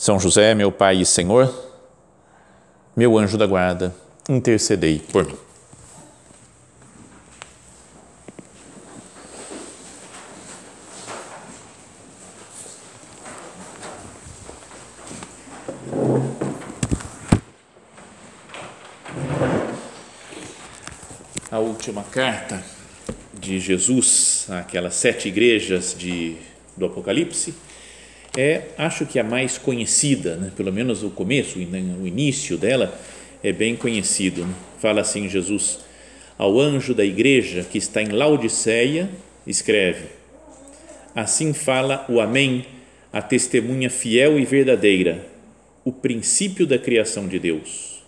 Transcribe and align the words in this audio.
são 0.00 0.18
José, 0.18 0.54
meu 0.54 0.72
Pai 0.72 1.02
e 1.02 1.04
Senhor, 1.04 1.54
meu 2.96 3.18
anjo 3.18 3.36
da 3.36 3.46
guarda, 3.46 3.94
intercedei 4.30 4.98
por 4.98 5.26
mim. 5.26 5.36
A 21.50 21.58
última 21.58 22.02
carta 22.04 22.64
de 23.34 23.60
Jesus 23.60 24.46
àquelas 24.48 24.94
sete 24.94 25.28
igrejas 25.28 25.94
de, 25.94 26.38
do 26.74 26.86
Apocalipse 26.86 27.54
é, 28.36 28.62
acho 28.78 29.06
que 29.06 29.18
a 29.18 29.24
mais 29.24 29.58
conhecida, 29.58 30.36
né? 30.36 30.52
pelo 30.56 30.72
menos 30.72 31.02
o 31.02 31.10
começo, 31.10 31.58
o 31.58 32.06
início 32.06 32.56
dela 32.56 32.98
é 33.42 33.52
bem 33.52 33.74
conhecido. 33.74 34.44
Né? 34.44 34.54
Fala 34.78 35.00
assim 35.00 35.28
Jesus, 35.28 35.80
ao 36.38 36.58
anjo 36.58 36.94
da 36.94 37.04
igreja 37.04 37.66
que 37.68 37.78
está 37.78 38.02
em 38.02 38.08
Laodiceia, 38.08 39.10
escreve, 39.46 40.06
assim 41.14 41.52
fala 41.52 42.06
o 42.08 42.20
Amém, 42.20 42.64
a 43.12 43.20
testemunha 43.20 43.90
fiel 43.90 44.38
e 44.38 44.44
verdadeira, 44.44 45.26
o 45.84 45.90
princípio 45.90 46.66
da 46.66 46.78
criação 46.78 47.26
de 47.26 47.38
Deus. 47.38 48.02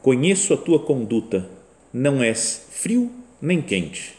Conheço 0.00 0.54
a 0.54 0.56
tua 0.56 0.78
conduta, 0.78 1.48
não 1.92 2.22
és 2.22 2.66
frio 2.70 3.10
nem 3.40 3.60
quente. 3.60 4.14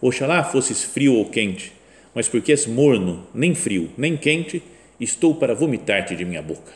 Oxalá 0.00 0.44
fosses 0.44 0.84
frio 0.84 1.14
ou 1.14 1.24
quente, 1.26 1.72
mas 2.14 2.28
porque 2.28 2.52
és 2.52 2.66
morno, 2.66 3.26
nem 3.34 3.54
frio, 3.54 3.90
nem 3.96 4.16
quente, 4.16 4.62
estou 5.00 5.34
para 5.34 5.54
vomitar-te 5.54 6.14
de 6.14 6.24
minha 6.24 6.42
boca. 6.42 6.72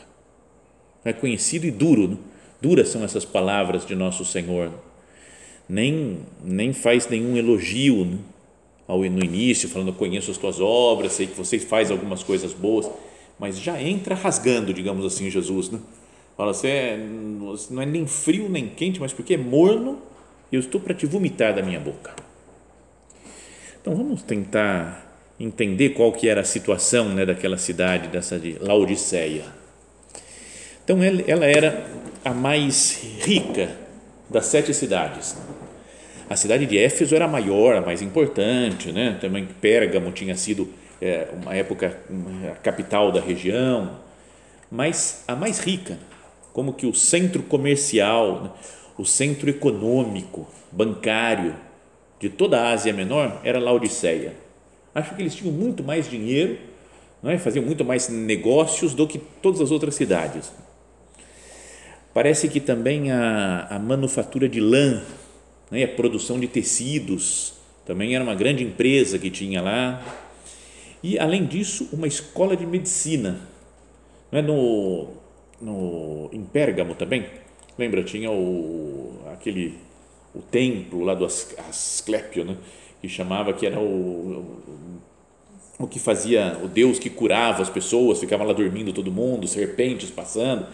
É 1.03 1.13
conhecido 1.13 1.65
e 1.65 1.71
duro, 1.71 2.07
né? 2.09 2.17
duras 2.61 2.89
são 2.89 3.03
essas 3.03 3.23
palavras 3.23 3.85
de 3.85 3.95
nosso 3.95 4.25
Senhor. 4.25 4.71
Nem, 5.67 6.19
nem 6.43 6.73
faz 6.73 7.07
nenhum 7.07 7.37
elogio 7.37 8.03
né? 8.05 8.17
Ao, 8.87 8.99
no 8.99 9.23
início, 9.23 9.69
falando, 9.69 9.93
conheço 9.93 10.31
as 10.31 10.37
tuas 10.37 10.59
obras, 10.59 11.13
sei 11.13 11.27
que 11.27 11.37
você 11.37 11.59
faz 11.59 11.91
algumas 11.91 12.23
coisas 12.23 12.53
boas, 12.53 12.89
mas 13.37 13.59
já 13.59 13.79
entra 13.79 14.15
rasgando, 14.15 14.73
digamos 14.73 15.05
assim, 15.05 15.29
Jesus. 15.29 15.69
Né? 15.69 15.79
Fala, 16.35 16.53
você 16.53 16.67
é, 16.67 16.97
não 17.69 17.81
é 17.81 17.85
nem 17.85 18.07
frio 18.07 18.49
nem 18.49 18.67
quente, 18.67 18.99
mas 18.99 19.13
porque 19.13 19.35
é 19.35 19.37
morno, 19.37 20.01
eu 20.51 20.59
estou 20.59 20.81
para 20.81 20.95
te 20.95 21.05
vomitar 21.05 21.53
da 21.53 21.61
minha 21.61 21.79
boca. 21.79 22.15
Então 23.79 23.95
vamos 23.95 24.23
tentar 24.23 25.08
entender 25.39 25.89
qual 25.89 26.11
que 26.11 26.27
era 26.27 26.41
a 26.41 26.43
situação 26.43 27.09
né, 27.09 27.25
daquela 27.25 27.57
cidade, 27.57 28.09
dessa 28.09 28.37
de 28.37 28.57
Laodiceia. 28.59 29.45
Então 30.83 30.99
ela 31.03 31.45
era 31.45 31.85
a 32.25 32.33
mais 32.33 33.01
rica 33.21 33.69
das 34.29 34.47
sete 34.47 34.73
cidades. 34.73 35.37
A 36.29 36.35
cidade 36.35 36.65
de 36.65 36.77
Éfeso 36.77 37.15
era 37.15 37.25
a 37.25 37.27
maior, 37.27 37.75
a 37.75 37.81
mais 37.81 38.01
importante, 38.01 38.91
né? 38.91 39.17
também 39.19 39.47
Pérgamo 39.61 40.11
tinha 40.11 40.35
sido 40.35 40.67
é, 41.01 41.27
uma 41.41 41.55
época 41.55 41.97
a 42.51 42.55
capital 42.55 43.11
da 43.11 43.21
região, 43.21 43.97
mas 44.69 45.23
a 45.27 45.35
mais 45.35 45.59
rica, 45.59 45.97
como 46.53 46.73
que 46.73 46.85
o 46.85 46.93
centro 46.93 47.41
comercial, 47.43 48.43
né? 48.43 48.49
o 48.97 49.05
centro 49.05 49.49
econômico, 49.49 50.47
bancário 50.71 51.55
de 52.19 52.29
toda 52.29 52.61
a 52.61 52.71
Ásia 52.71 52.93
Menor 52.93 53.39
era 53.43 53.59
Laodiceia 53.59 54.48
Acho 54.93 55.15
que 55.15 55.21
eles 55.21 55.35
tinham 55.35 55.53
muito 55.53 55.83
mais 55.83 56.09
dinheiro, 56.09 56.57
não 57.21 57.29
é? 57.31 57.37
faziam 57.37 57.63
muito 57.65 57.85
mais 57.85 58.09
negócios 58.09 58.93
do 58.93 59.07
que 59.07 59.19
todas 59.41 59.61
as 59.61 59.71
outras 59.71 59.95
cidades. 59.95 60.51
Parece 62.13 62.49
que 62.49 62.59
também 62.59 63.11
a, 63.11 63.67
a 63.69 63.79
manufatura 63.79 64.49
de 64.49 64.59
lã, 64.59 65.01
né? 65.69 65.83
a 65.83 65.87
produção 65.87 66.39
de 66.39 66.47
tecidos, 66.47 67.53
também 67.85 68.15
era 68.15 68.23
uma 68.23 68.35
grande 68.35 68.63
empresa 68.63 69.17
que 69.17 69.29
tinha 69.29 69.61
lá. 69.61 70.03
E, 71.01 71.17
além 71.17 71.45
disso, 71.45 71.89
uma 71.93 72.07
escola 72.07 72.55
de 72.55 72.65
medicina. 72.65 73.39
Não 74.31 74.39
é? 74.39 74.41
no, 74.41 75.07
no, 75.61 76.29
em 76.31 76.43
Pérgamo 76.43 76.93
também, 76.95 77.25
lembra? 77.77 78.03
Tinha 78.03 78.29
o, 78.29 79.19
aquele, 79.33 79.77
o 80.35 80.41
templo 80.41 81.03
lá 81.03 81.13
do 81.13 81.25
Asclepio, 81.25 82.45
né? 82.45 82.57
Que 83.01 83.07
chamava 83.07 83.53
que 83.53 83.65
era 83.65 83.79
o, 83.79 83.83
o, 85.79 85.83
o 85.83 85.87
que 85.87 85.99
fazia 85.99 86.57
o 86.63 86.67
Deus 86.67 86.99
que 86.99 87.09
curava 87.09 87.61
as 87.61 87.69
pessoas, 87.69 88.19
ficava 88.19 88.43
lá 88.43 88.53
dormindo 88.53 88.91
todo 88.91 89.11
mundo, 89.11 89.47
serpentes 89.47 90.09
passando, 90.09 90.65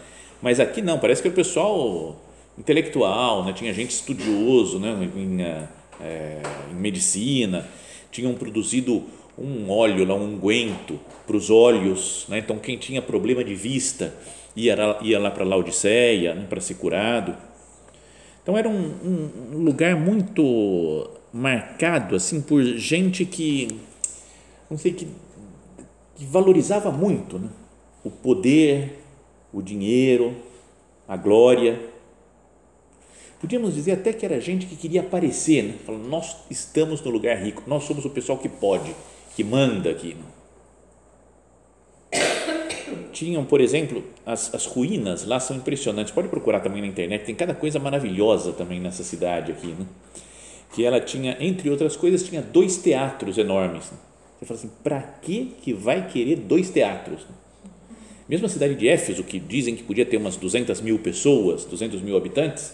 mas 0.41 0.59
aqui 0.59 0.81
não, 0.81 1.00
parece 1.00 1.22
que 1.22 1.28
era 1.28 1.34
o 1.34 1.36
pessoal 1.36 2.16
intelectual, 2.58 3.46
né? 3.46 3.53
tinha 3.53 3.74
gente 3.74 3.91
estudioso 3.91 4.80
né? 4.80 5.09
em, 5.16 5.41
é, 5.41 6.41
em 6.72 6.75
medicina, 6.75 7.68
tinham 8.12 8.34
produzido 8.34 9.03
um 9.38 9.69
óleo, 9.69 10.06
lá, 10.06 10.16
um 10.16 10.34
unguento 10.36 11.00
para 11.28 11.36
os 11.36 11.50
olhos, 11.50 12.25
né? 12.30 12.40
então 12.40 12.57
quem 12.57 12.78
tinha 12.78 13.02
problema 13.02 13.44
de 13.44 13.53
vista 13.53 14.13
ia, 14.56 14.75
ia 15.02 15.19
lá 15.19 15.30
para 15.30 15.44
Laodiceia 15.44 16.34
né? 16.34 16.46
para 16.50 16.62
ser 16.62 16.75
curado. 16.75 17.36
Então 18.42 18.57
era 18.57 18.69
um, 18.69 19.52
um 19.53 19.57
lugar 19.57 19.96
muito 19.96 21.09
marcado 21.35 22.16
assim 22.16 22.41
por 22.41 22.63
gente 22.63 23.25
que 23.25 23.78
não 24.69 24.78
sei 24.78 24.94
que, 24.94 25.06
que 26.16 26.25
valorizava 26.25 26.90
muito 26.94 27.38
né? 27.38 27.50
o 28.06 28.09
poder, 28.09 29.01
o 29.51 29.62
dinheiro, 29.62 30.34
a 31.06 31.18
glória. 31.18 31.78
Podíamos 33.41 33.75
dizer 33.75 33.91
até 33.91 34.13
que 34.13 34.25
era 34.25 34.40
gente 34.40 34.66
que 34.66 34.78
queria 34.78 35.01
aparecer, 35.01 35.63
né? 35.63 35.75
Falando, 35.85 36.07
nós 36.07 36.38
estamos 36.50 37.01
no 37.01 37.12
lugar 37.12 37.38
rico, 37.38 37.63
nós 37.68 37.84
somos 37.84 38.06
o 38.06 38.09
pessoal 38.09 38.38
que 38.38 38.47
pode, 38.47 38.95
que 39.35 39.44
manda 39.44 39.90
aqui. 39.90 40.16
Tinham, 43.12 43.44
por 43.44 43.59
exemplo, 43.59 44.03
as, 44.25 44.53
as 44.56 44.66
ruínas 44.66 45.25
lá 45.25 45.40
são 45.40 45.57
impressionantes. 45.57 46.13
Pode 46.13 46.29
procurar 46.29 46.62
também 46.62 46.81
na 46.81 46.88
internet, 46.88 47.25
tem 47.25 47.35
cada 47.35 47.53
coisa 47.53 47.78
maravilhosa 47.78 48.53
também 48.53 48.79
nessa 48.79 49.03
cidade 49.03 49.51
aqui. 49.51 49.68
Né? 49.68 49.85
Que 50.75 50.84
ela 50.84 51.00
tinha, 51.00 51.38
entre 51.40 51.69
outras 51.69 51.96
coisas, 51.96 52.22
tinha 52.22 52.41
dois 52.41 52.75
teatros 52.75 53.38
enormes. 53.38 53.86
Você 54.38 54.46
fala 54.46 54.59
assim, 54.59 54.72
para 54.84 55.02
que 55.02 55.56
que 55.62 55.72
vai 55.72 56.06
querer 56.09 56.36
dois 56.36 56.69
teatros? 56.69 57.22
Mesmo 58.28 58.46
a 58.46 58.50
cidade 58.50 58.75
de 58.75 58.86
Éfeso, 58.86 59.24
que 59.24 59.40
dizem 59.40 59.74
que 59.74 59.84
podia 59.84 60.06
ter 60.06 60.18
umas 60.18 60.36
200 60.36 60.81
mil 60.81 61.00
pessoas, 61.00 61.63
200 61.63 62.02
mil 62.02 62.18
habitantes, 62.18 62.74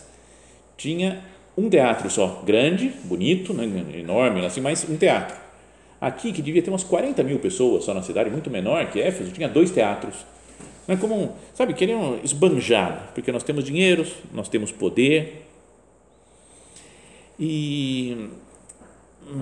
tinha 0.76 1.24
um 1.56 1.70
teatro 1.70 2.10
só, 2.10 2.42
grande, 2.44 2.92
bonito, 3.04 3.54
né, 3.54 3.66
enorme, 4.00 4.44
assim, 4.44 4.62
mas 4.62 4.84
um 4.90 4.98
teatro. 4.98 5.38
Aqui, 6.00 6.34
que 6.34 6.42
devia 6.42 6.64
ter 6.64 6.72
umas 6.72 6.84
40 6.84 7.22
mil 7.22 7.38
pessoas 7.38 7.84
só 7.84 7.94
na 7.94 8.02
cidade, 8.02 8.32
muito 8.32 8.50
menor 8.50 8.90
que 8.90 9.00
Éfeso, 9.00 9.30
tinha 9.32 9.48
dois 9.48 9.70
teatros. 9.70 10.16
Não 10.88 10.96
é 10.96 10.98
como, 10.98 11.36
sabe, 11.54 11.76
queriam 11.76 12.20
esbanjar, 12.24 13.12
porque 13.14 13.32
nós 13.32 13.44
temos 13.44 13.64
dinheiro, 13.64 14.08
nós 14.34 14.50
temos 14.50 14.72
poder, 14.72 15.51
e 17.44 18.30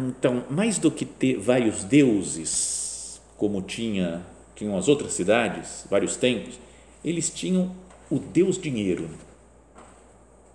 então, 0.07 0.45
mais 0.49 0.77
do 0.77 0.89
que 0.89 1.03
ter 1.03 1.37
vários 1.37 1.83
deuses, 1.83 3.19
como 3.35 3.61
tinha 3.61 4.25
tinham 4.55 4.77
as 4.77 4.89
outras 4.89 5.13
cidades, 5.13 5.85
vários 5.89 6.17
templos, 6.17 6.59
eles 7.03 7.29
tinham 7.29 7.73
o 8.09 8.19
Deus 8.19 8.59
dinheiro. 8.59 9.09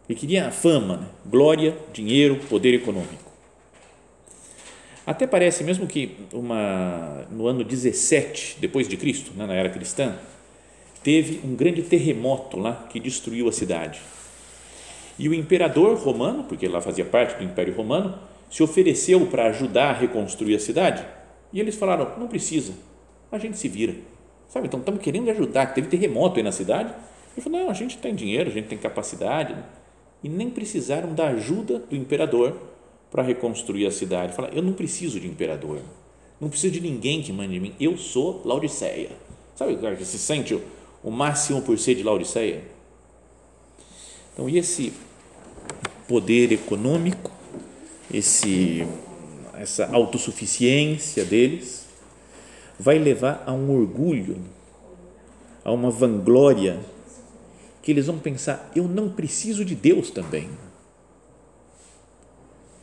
E 0.06 0.14
queria 0.14 0.50
fama, 0.50 0.98
né? 0.98 1.06
glória, 1.24 1.76
dinheiro, 1.90 2.36
poder 2.48 2.74
econômico. 2.74 3.32
Até 5.06 5.26
parece 5.26 5.64
mesmo 5.64 5.86
que 5.86 6.16
uma, 6.32 7.26
no 7.30 7.46
ano 7.46 7.64
17 7.64 8.58
depois 8.60 8.86
de 8.86 8.96
Cristo, 8.98 9.32
né, 9.34 9.46
na 9.46 9.54
era 9.54 9.70
cristã, 9.70 10.18
teve 11.02 11.40
um 11.42 11.54
grande 11.54 11.82
terremoto 11.82 12.58
lá 12.58 12.86
que 12.90 13.00
destruiu 13.00 13.48
a 13.48 13.52
cidade 13.52 14.00
e 15.18 15.28
o 15.28 15.34
imperador 15.34 15.96
romano, 15.96 16.44
porque 16.44 16.66
lá 16.66 16.80
fazia 16.80 17.04
parte 17.04 17.38
do 17.38 17.44
Império 17.44 17.74
Romano, 17.74 18.18
se 18.50 18.62
ofereceu 18.62 19.26
para 19.26 19.46
ajudar 19.46 19.90
a 19.90 19.92
reconstruir 19.92 20.56
a 20.56 20.60
cidade. 20.60 21.04
E 21.52 21.60
eles 21.60 21.76
falaram: 21.76 22.18
não 22.18 22.26
precisa, 22.26 22.72
a 23.30 23.38
gente 23.38 23.58
se 23.58 23.68
vira. 23.68 23.94
Sabe? 24.48 24.66
Então 24.66 24.80
estamos 24.80 25.00
querendo 25.00 25.30
ajudar, 25.30 25.74
teve 25.74 25.88
terremoto 25.88 26.38
aí 26.38 26.42
na 26.42 26.52
cidade. 26.52 26.92
Ele 27.34 27.42
falou: 27.42 27.60
não, 27.60 27.70
a 27.70 27.74
gente 27.74 27.98
tem 27.98 28.14
dinheiro, 28.14 28.50
a 28.50 28.52
gente 28.52 28.68
tem 28.68 28.78
capacidade. 28.78 29.54
E 30.22 30.28
nem 30.28 30.48
precisaram 30.48 31.14
da 31.14 31.28
ajuda 31.28 31.80
do 31.80 31.94
imperador 31.94 32.56
para 33.14 33.22
reconstruir 33.22 33.86
a 33.86 33.92
cidade. 33.92 34.34
Fala, 34.34 34.48
eu 34.52 34.60
não 34.60 34.72
preciso 34.72 35.20
de 35.20 35.28
imperador, 35.28 35.78
não 36.40 36.48
preciso 36.48 36.72
de 36.72 36.80
ninguém 36.80 37.22
que 37.22 37.32
mande 37.32 37.54
em 37.54 37.60
mim, 37.60 37.74
eu 37.78 37.96
sou 37.96 38.42
Laodiceia. 38.44 39.10
Sabe 39.54 39.74
o 39.74 39.78
cara 39.78 39.94
que 39.94 40.04
se 40.04 40.18
sente 40.18 40.58
o, 41.02 41.10
máximo 41.12 41.62
por 41.62 41.78
ser 41.78 41.94
de 41.94 42.02
Laodiceia? 42.02 42.62
Então, 44.34 44.48
e 44.48 44.58
esse 44.58 44.92
poder 46.06 46.52
econômico, 46.52 47.30
esse, 48.12 48.86
essa 49.54 49.86
autossuficiência 49.86 51.24
deles, 51.24 51.86
vai 52.78 52.98
levar 52.98 53.42
a 53.46 53.52
um 53.52 53.70
orgulho, 53.70 54.36
a 55.64 55.72
uma 55.72 55.90
vanglória, 55.90 56.80
que 57.80 57.90
eles 57.90 58.06
vão 58.06 58.18
pensar: 58.18 58.70
eu 58.76 58.84
não 58.84 59.08
preciso 59.08 59.64
de 59.64 59.74
Deus 59.74 60.10
também 60.10 60.50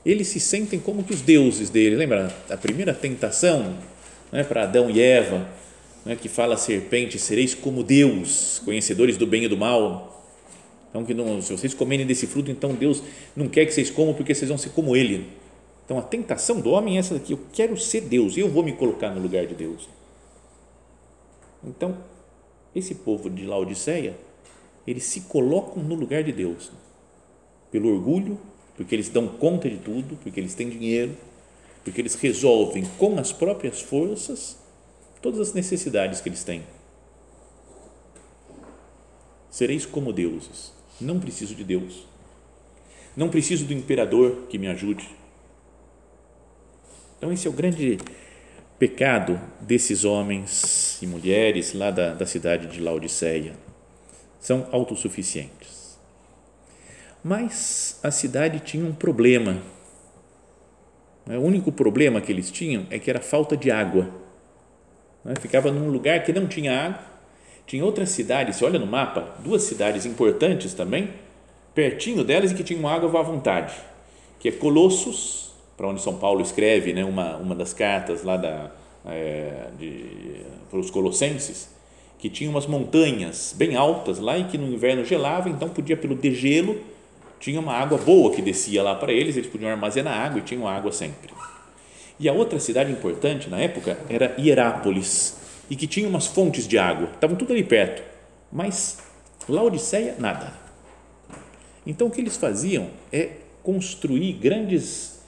eles 0.06 0.28
se 0.28 0.40
sentem 0.40 0.80
como 0.80 1.04
que 1.04 1.14
os 1.14 1.22
deuses 1.22 1.70
dele. 1.70 1.96
Lembra 1.96 2.34
a 2.50 2.58
primeira 2.58 2.94
tentação 2.94 3.76
né, 4.32 4.44
para 4.44 4.64
Adão 4.64 4.90
e 4.90 5.00
Eva, 5.00 5.48
né, 6.06 6.16
que 6.16 6.28
fala 6.28 6.56
a 6.56 6.58
serpente: 6.58 7.20
sereis 7.20 7.54
como 7.54 7.84
Deus, 7.84 8.62
conhecedores 8.66 9.18
do 9.18 9.28
bem 9.28 9.46
e 9.46 9.48
do 9.48 9.58
mal. 9.58 10.21
Então, 10.92 11.04
que 11.04 11.14
não, 11.14 11.42
se 11.42 11.52
vocês 11.52 11.74
comerem 11.74 12.06
desse 12.06 12.28
fruto, 12.28 12.52
então 12.52 12.76
Deus 12.76 13.02
não 13.36 13.48
quer 13.48 13.66
que 13.66 13.74
vocês 13.74 13.90
comam 13.90 14.14
porque 14.14 14.36
vocês 14.36 14.48
vão 14.48 14.58
ser 14.58 14.70
como 14.70 14.96
Ele. 14.96 15.28
Então, 15.86 15.98
a 15.98 16.04
tentação 16.04 16.62
do 16.62 16.70
homem 16.70 16.98
é 16.98 17.00
essa 17.00 17.16
daqui: 17.16 17.34
eu 17.34 17.40
quero 17.52 17.76
ser 17.78 18.02
Deus, 18.02 18.38
eu 18.38 18.48
vou 18.48 18.62
me 18.62 18.74
colocar 18.74 19.10
no 19.10 19.22
lugar 19.22 19.48
de 19.48 19.56
Deus. 19.56 19.90
Então, 21.64 21.98
esse 22.76 22.96
povo 22.96 23.30
de 23.30 23.46
Laodiceia, 23.46 24.16
eles 24.86 25.04
se 25.06 25.22
colocam 25.22 25.82
no 25.82 25.96
lugar 25.96 26.24
de 26.24 26.32
Deus, 26.32 26.72
pelo 27.72 27.94
orgulho 27.94 28.38
porque 28.76 28.96
eles 28.96 29.10
dão 29.10 29.28
conta 29.28 29.70
de 29.70 29.78
tudo, 29.78 30.18
porque 30.24 30.40
eles 30.40 30.56
têm 30.56 30.68
dinheiro, 30.68 31.16
porque 31.84 32.02
eles 32.02 32.16
resolvem 32.16 32.84
com 32.98 33.20
as 33.20 33.32
próprias 33.32 33.80
forças 33.80 34.58
todas 35.22 35.40
as 35.40 35.54
necessidades 35.54 36.20
que 36.20 36.30
eles 36.30 36.44
têm. 36.44 36.64
Sereis 39.52 39.86
como 39.86 40.12
deuses. 40.12 40.74
Não 41.02 41.20
preciso 41.20 41.56
de 41.56 41.64
Deus. 41.64 42.06
Não 43.16 43.30
preciso 43.30 43.66
do 43.66 43.74
imperador 43.74 44.48
que 44.50 44.58
me 44.58 44.68
ajude. 44.68 45.10
Então, 47.18 47.32
esse 47.32 47.48
é 47.48 47.50
o 47.50 47.54
grande 47.54 47.98
pecado 48.80 49.40
desses 49.60 50.06
homens 50.06 51.00
e 51.02 51.08
mulheres 51.08 51.74
lá 51.74 51.92
da, 51.92 52.14
da 52.14 52.26
cidade 52.26 52.68
de 52.68 52.80
Laodiceia. 52.80 53.54
São 54.40 54.68
autossuficientes. 54.72 56.00
Mas 57.24 58.00
a 58.02 58.10
cidade 58.10 58.60
tinha 58.60 58.84
um 58.84 58.94
problema. 58.94 59.62
O 61.28 61.42
único 61.42 61.72
problema 61.72 62.20
que 62.20 62.32
eles 62.32 62.50
tinham 62.50 62.88
é 62.90 62.98
que 62.98 63.10
era 63.10 63.22
falta 63.22 63.56
de 63.56 63.70
água. 63.70 64.10
Ficava 65.40 65.72
num 65.72 65.90
lugar 65.90 66.24
que 66.24 66.34
não 66.34 66.48
tinha 66.48 66.88
água. 66.88 67.11
Tinha 67.66 67.86
outras 67.86 68.10
cidades, 68.10 68.58
você 68.58 68.66
olha 68.66 68.80
no 68.80 68.86
mapa, 68.86 69.36
duas 69.40 69.64
cidades 69.64 70.06
importantes 70.06 70.74
também, 70.74 71.10
pertinho 71.74 72.24
delas 72.24 72.52
e 72.52 72.56
que 72.56 72.64
tinham 72.64 72.88
água 72.88 73.20
à 73.20 73.24
vontade, 73.24 73.74
que 74.40 74.50
é 74.50 74.52
Colossos, 74.52 75.52
para 75.78 75.88
onde 75.88 76.02
São 76.02 76.18
Paulo 76.18 76.42
escreve 76.42 76.94
né, 76.94 77.04
uma, 77.04 77.38
uma 77.38 77.56
das 77.56 77.74
cartas 77.74 78.24
lá 78.24 78.38
da, 78.38 78.72
é, 79.06 79.68
de, 79.80 80.06
para 80.70 80.80
os 80.80 80.92
colossenses, 80.92 81.70
que 82.20 82.30
tinha 82.30 82.50
umas 82.50 82.68
montanhas 82.68 83.56
bem 83.58 83.76
altas 83.76 84.20
lá 84.20 84.38
e 84.38 84.44
que 84.44 84.58
no 84.58 84.68
inverno 84.68 85.04
gelava, 85.04 85.50
então 85.50 85.70
podia 85.70 85.98
pelo 85.98 86.14
degelo 86.14 86.80
tinha 87.42 87.60
uma 87.60 87.74
água 87.74 87.98
boa 87.98 88.32
que 88.32 88.42
descia 88.42 88.84
lá 88.84 88.94
para 88.94 89.12
eles, 89.12 89.36
eles 89.36 89.50
podiam 89.50 89.72
armazenar 89.72 90.14
água 90.14 90.40
e 90.40 90.44
tinham 90.44 90.68
água 90.68 90.92
sempre. 90.92 91.34
E 92.20 92.30
a 92.30 92.34
outra 92.34 92.60
cidade 92.60 92.92
importante 92.92 93.50
na 93.50 93.60
época 93.60 93.98
era 94.08 94.36
Hierápolis, 94.38 95.41
e 95.72 95.76
que 95.78 95.88
tinha 95.88 96.06
umas 96.06 96.28
fontes 96.28 96.68
de 96.68 96.78
água, 96.78 97.10
estavam 97.14 97.38
tudo 97.38 97.54
ali 97.54 97.64
perto, 97.64 98.04
mas 98.52 98.98
Laodiceia, 99.48 100.18
nada. 100.20 100.52
Então 101.88 102.08
o 102.08 102.12
que 102.12 102.20
eles 102.20 102.36
faziam 102.36 102.90
é 103.10 103.30
construir 103.64 104.34
grandes 104.34 105.22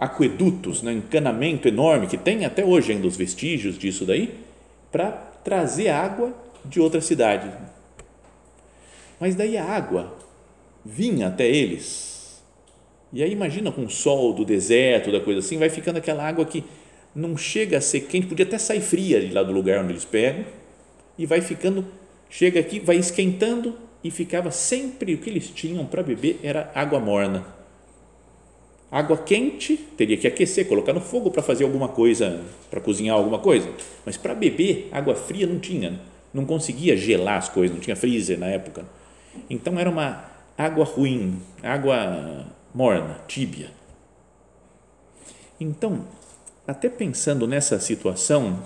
aquedutos, 0.00 0.80
né, 0.80 0.94
encanamento 0.94 1.68
enorme, 1.68 2.06
que 2.06 2.16
tem 2.16 2.46
até 2.46 2.64
hoje 2.64 2.92
ainda 2.92 3.06
os 3.06 3.18
vestígios 3.18 3.78
disso 3.78 4.06
daí, 4.06 4.34
para 4.90 5.10
trazer 5.44 5.90
água 5.90 6.34
de 6.64 6.80
outra 6.80 7.02
cidade. 7.02 7.52
Mas 9.20 9.34
daí 9.34 9.58
a 9.58 9.64
água 9.64 10.16
vinha 10.82 11.28
até 11.28 11.46
eles. 11.46 12.42
E 13.12 13.22
aí 13.22 13.30
imagina 13.30 13.70
com 13.70 13.84
o 13.84 13.90
sol 13.90 14.32
do 14.32 14.42
deserto, 14.42 15.12
da 15.12 15.20
coisa 15.20 15.40
assim, 15.40 15.58
vai 15.58 15.68
ficando 15.68 15.98
aquela 15.98 16.26
água 16.26 16.46
que 16.46 16.64
não 17.14 17.36
chega 17.36 17.78
a 17.78 17.80
ser 17.80 18.00
quente, 18.02 18.26
podia 18.26 18.44
até 18.44 18.58
sair 18.58 18.80
fria 18.80 19.20
de 19.20 19.32
lá 19.32 19.42
do 19.42 19.52
lugar 19.52 19.82
onde 19.82 19.92
eles 19.92 20.04
pegam, 20.04 20.44
e 21.18 21.26
vai 21.26 21.40
ficando, 21.40 21.86
chega 22.30 22.60
aqui, 22.60 22.80
vai 22.80 22.96
esquentando 22.96 23.76
e 24.02 24.10
ficava 24.10 24.50
sempre 24.50 25.14
o 25.14 25.18
que 25.18 25.30
eles 25.30 25.48
tinham 25.48 25.84
para 25.86 26.02
beber 26.02 26.40
era 26.42 26.70
água 26.74 26.98
morna. 26.98 27.44
Água 28.90 29.16
quente 29.16 29.76
teria 29.96 30.16
que 30.16 30.26
aquecer, 30.26 30.68
colocar 30.68 30.92
no 30.92 31.00
fogo 31.00 31.30
para 31.30 31.42
fazer 31.42 31.64
alguma 31.64 31.88
coisa, 31.88 32.42
para 32.70 32.80
cozinhar 32.80 33.16
alguma 33.16 33.38
coisa, 33.38 33.70
mas 34.04 34.16
para 34.16 34.34
beber 34.34 34.88
água 34.92 35.14
fria 35.14 35.46
não 35.46 35.58
tinha, 35.58 36.00
não 36.32 36.44
conseguia 36.44 36.96
gelar 36.96 37.38
as 37.38 37.48
coisas, 37.48 37.74
não 37.74 37.82
tinha 37.82 37.96
freezer 37.96 38.38
na 38.38 38.46
época. 38.46 38.84
Então 39.48 39.78
era 39.78 39.88
uma 39.88 40.24
água 40.58 40.84
ruim, 40.84 41.40
água 41.62 42.46
morna, 42.74 43.20
tíbia. 43.26 43.70
Então, 45.58 46.04
até 46.72 46.88
pensando 46.88 47.46
nessa 47.46 47.78
situação, 47.78 48.62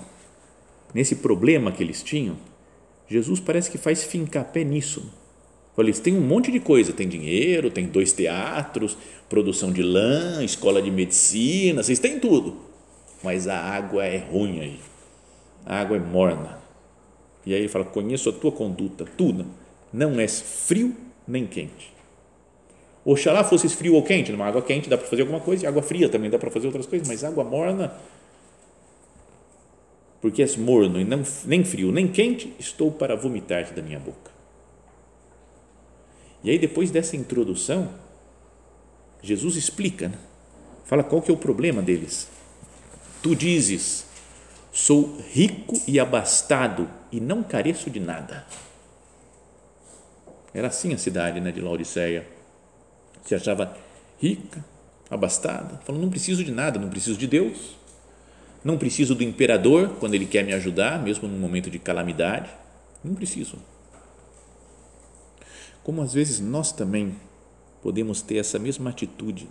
nesse 0.93 1.17
problema 1.17 1.71
que 1.71 1.83
eles 1.83 2.01
tinham, 2.01 2.37
Jesus 3.07 3.39
parece 3.39 3.69
que 3.69 3.77
faz 3.77 4.03
fincar 4.03 4.45
pé 4.45 4.63
nisso. 4.63 5.11
Olha, 5.75 5.87
eles 5.87 5.99
têm 5.99 6.17
um 6.17 6.21
monte 6.21 6.51
de 6.51 6.59
coisa, 6.59 6.91
tem 6.91 7.07
dinheiro, 7.07 7.69
tem 7.69 7.85
dois 7.85 8.11
teatros, 8.11 8.97
produção 9.29 9.71
de 9.71 9.83
lã, 9.83 10.43
escola 10.43 10.81
de 10.81 10.89
medicina, 10.89 11.83
vocês 11.83 11.99
têm 11.99 12.19
tudo, 12.19 12.57
mas 13.21 13.47
a 13.47 13.59
água 13.59 14.05
é 14.05 14.17
ruim 14.17 14.61
aí, 14.61 14.79
a 15.65 15.81
água 15.81 15.97
é 15.97 15.99
morna. 15.99 16.59
E 17.45 17.53
aí 17.53 17.59
ele 17.59 17.67
fala: 17.67 17.85
Conheço 17.85 18.29
a 18.29 18.33
tua 18.33 18.51
conduta, 18.51 19.05
tu 19.17 19.45
não 19.93 20.19
és 20.19 20.41
frio 20.41 20.95
nem 21.27 21.45
quente. 21.45 21.96
Oxalá 23.09 23.43
fosse 23.43 23.69
frio 23.69 23.93
ou 23.93 24.03
quente, 24.03 24.31
numa 24.31 24.45
água 24.45 24.61
quente 24.61 24.89
dá 24.89 24.97
para 24.97 25.07
fazer 25.07 25.21
alguma 25.21 25.39
coisa, 25.39 25.63
e 25.63 25.67
água 25.67 25.81
fria 25.81 26.09
também 26.09 26.29
dá 26.29 26.37
para 26.37 26.51
fazer 26.51 26.67
outras 26.67 26.85
coisas, 26.85 27.07
mas 27.07 27.23
água 27.23 27.43
morna, 27.43 27.93
porque 30.19 30.41
és 30.41 30.57
morno 30.57 30.99
e 30.99 31.05
não, 31.05 31.23
nem 31.45 31.63
frio 31.63 31.91
nem 31.91 32.07
quente, 32.07 32.53
estou 32.59 32.91
para 32.91 33.15
vomitar-te 33.15 33.73
da 33.73 33.81
minha 33.81 33.99
boca. 33.99 34.31
E 36.43 36.49
aí, 36.49 36.59
depois 36.59 36.91
dessa 36.91 37.15
introdução, 37.15 37.89
Jesus 39.21 39.55
explica, 39.55 40.09
né? 40.09 40.17
fala 40.85 41.03
qual 41.03 41.21
que 41.21 41.31
é 41.31 41.33
o 41.33 41.37
problema 41.37 41.81
deles. 41.81 42.27
Tu 43.23 43.35
dizes, 43.35 44.05
sou 44.71 45.17
rico 45.31 45.75
e 45.87 45.99
abastado 45.99 46.89
e 47.11 47.19
não 47.19 47.41
careço 47.41 47.89
de 47.89 47.99
nada 47.99 48.45
era 50.57 50.69
assim 50.69 50.91
a 50.93 50.97
cidade 50.97 51.39
né, 51.39 51.51
de 51.51 51.61
Laodiceia. 51.61 52.25
Se 53.27 53.35
achava 53.35 53.77
rica, 54.19 54.65
abastada, 55.09 55.79
falou: 55.85 56.01
não 56.01 56.09
preciso 56.09 56.43
de 56.43 56.51
nada, 56.51 56.79
não 56.79 56.89
preciso 56.89 57.19
de 57.19 57.27
Deus, 57.27 57.75
não 58.63 58.77
preciso 58.77 59.13
do 59.13 59.23
imperador 59.23 59.89
quando 59.99 60.15
ele 60.15 60.25
quer 60.25 60.43
me 60.43 60.53
ajudar, 60.53 61.03
mesmo 61.03 61.27
num 61.27 61.37
momento 61.37 61.69
de 61.69 61.77
calamidade, 61.77 62.49
não 63.03 63.13
preciso. 63.13 63.57
Como 65.83 66.01
às 66.01 66.13
vezes 66.13 66.39
nós 66.39 66.71
também 66.71 67.15
podemos 67.83 68.21
ter 68.21 68.37
essa 68.37 68.57
mesma 68.57 68.89
atitude. 68.89 69.47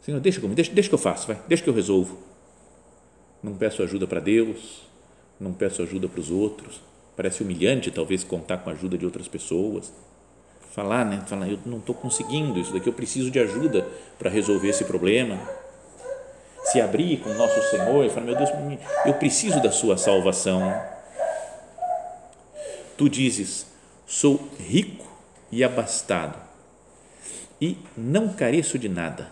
Senhor, 0.00 0.20
deixa 0.20 0.40
comigo, 0.40 0.56
deixa, 0.56 0.72
deixa 0.72 0.88
que 0.88 0.94
eu 0.94 0.98
faço, 0.98 1.28
vai, 1.28 1.40
deixa 1.48 1.62
que 1.62 1.70
eu 1.70 1.74
resolvo. 1.74 2.18
Não 3.40 3.54
peço 3.54 3.82
ajuda 3.82 4.06
para 4.06 4.20
Deus, 4.20 4.82
não 5.40 5.52
peço 5.52 5.80
ajuda 5.80 6.08
para 6.08 6.20
os 6.20 6.30
outros 6.30 6.80
Parece 7.16 7.42
humilhante, 7.42 7.90
talvez, 7.90 8.24
contar 8.24 8.58
com 8.58 8.70
a 8.70 8.72
ajuda 8.72 8.96
de 8.96 9.04
outras 9.04 9.28
pessoas. 9.28 9.92
Falar, 10.72 11.04
né? 11.04 11.22
Falar, 11.26 11.48
eu 11.48 11.58
não 11.66 11.78
estou 11.78 11.94
conseguindo 11.94 12.58
isso 12.58 12.72
daqui, 12.72 12.88
eu 12.88 12.94
preciso 12.94 13.30
de 13.30 13.38
ajuda 13.38 13.86
para 14.18 14.30
resolver 14.30 14.68
esse 14.68 14.84
problema. 14.84 15.38
Se 16.64 16.80
abrir 16.80 17.18
com 17.18 17.30
o 17.30 17.34
nosso 17.34 17.60
Senhor 17.70 18.06
e 18.06 18.08
falar, 18.08 18.26
meu 18.26 18.36
Deus, 18.36 18.50
eu 19.04 19.14
preciso 19.14 19.60
da 19.60 19.70
sua 19.70 19.98
salvação. 19.98 20.72
Tu 22.96 23.08
dizes, 23.08 23.66
sou 24.06 24.48
rico 24.58 25.06
e 25.50 25.62
abastado 25.62 26.38
e 27.60 27.76
não 27.94 28.32
careço 28.32 28.78
de 28.78 28.88
nada. 28.88 29.30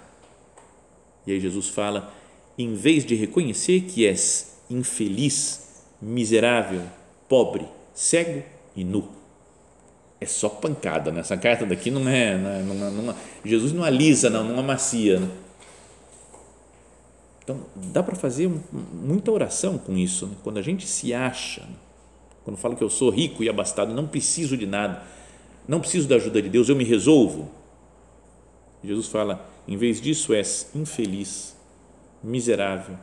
E 1.27 1.33
aí 1.33 1.41
Jesus 1.41 1.69
fala, 1.69 2.13
em 2.59 2.75
vez 2.75 3.05
de 3.05 3.15
reconhecer 3.15 3.83
que 3.83 4.07
és 4.07 4.59
infeliz 4.69 5.85
miserável, 6.03 6.83
pobre, 7.29 7.67
cego 7.95 8.43
e 8.77 8.85
nu. 8.85 9.20
É 10.21 10.27
só 10.27 10.49
pancada, 10.49 11.11
né? 11.11 11.21
Essa 11.21 11.37
carta 11.37 11.65
daqui 11.65 11.91
não 11.91 12.07
é, 12.09 12.37
não 12.37 12.51
é, 12.51 12.63
não 12.63 12.87
é, 12.87 12.91
não 12.91 13.11
é 13.11 13.15
Jesus 13.45 13.73
não 13.73 13.83
alisa, 13.83 14.29
não, 14.29 14.45
não 14.45 14.59
amacia. 14.59 15.19
Né? 15.19 15.29
Então, 17.43 17.63
dá 17.75 18.03
para 18.03 18.15
fazer 18.15 18.51
muita 18.93 19.31
oração 19.31 19.79
com 19.79 19.97
isso. 19.97 20.27
Né? 20.27 20.37
Quando 20.43 20.59
a 20.59 20.63
gente 20.63 20.87
se 20.87 21.15
acha, 21.15 21.63
né? 21.63 21.77
quando 22.45 22.57
fala 22.59 22.77
que 22.77 22.85
eu 22.85 22.91
sou 22.91 23.11
rico 23.11 23.43
e 23.43 23.49
abastado, 23.49 23.95
não 23.95 24.07
preciso 24.07 24.57
de 24.57 24.67
nada, 24.67 25.03
não 25.67 25.81
preciso 25.81 26.07
da 26.07 26.17
ajuda 26.17 26.43
de 26.43 26.49
Deus, 26.49 26.69
eu 26.69 26.77
me 26.77 26.85
resolvo. 26.85 27.51
Jesus 28.85 29.09
fala: 29.09 29.49
em 29.67 29.77
vez 29.77 30.01
disso, 30.01 30.35
és 30.35 30.71
infeliz, 30.75 31.57
miserável, 32.23 32.97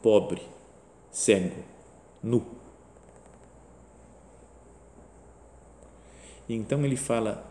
pobre, 0.00 0.42
cego, 1.10 1.64
nu. 2.22 2.61
Então 6.54 6.84
ele 6.84 6.96
fala: 6.96 7.46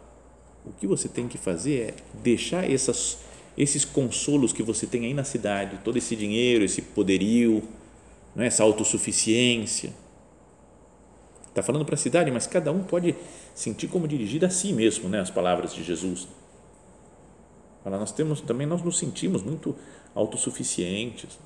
o 0.65 0.71
que 0.71 0.85
você 0.85 1.09
tem 1.09 1.27
que 1.27 1.37
fazer 1.37 1.79
é 1.79 1.93
deixar 2.21 2.69
essas, 2.69 3.19
esses 3.57 3.83
consolos 3.83 4.53
que 4.53 4.63
você 4.63 4.85
tem 4.85 5.05
aí 5.05 5.13
na 5.13 5.23
cidade, 5.23 5.79
todo 5.83 5.97
esse 5.97 6.15
dinheiro, 6.15 6.63
esse 6.63 6.81
poderio, 6.81 7.63
não 8.35 8.43
é? 8.43 8.47
essa 8.47 8.63
autossuficiência. 8.63 9.93
Está 11.49 11.61
falando 11.61 11.83
para 11.83 11.95
a 11.95 11.97
cidade, 11.97 12.31
mas 12.31 12.47
cada 12.47 12.71
um 12.71 12.83
pode 12.83 13.13
sentir 13.53 13.87
como 13.87 14.07
dirigir 14.07 14.45
a 14.45 14.49
si 14.49 14.71
mesmo, 14.71 15.09
né? 15.09 15.19
As 15.19 15.29
palavras 15.29 15.73
de 15.73 15.83
Jesus. 15.83 16.27
Fala, 17.83 17.97
nós 17.97 18.11
temos 18.11 18.39
também 18.39 18.67
nós 18.67 18.81
nos 18.81 18.97
sentimos 18.97 19.41
muito 19.41 19.75
autossuficientes, 20.13 21.37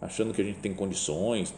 achando 0.00 0.32
que 0.32 0.40
a 0.40 0.44
gente 0.44 0.58
tem 0.58 0.74
condições. 0.74 1.54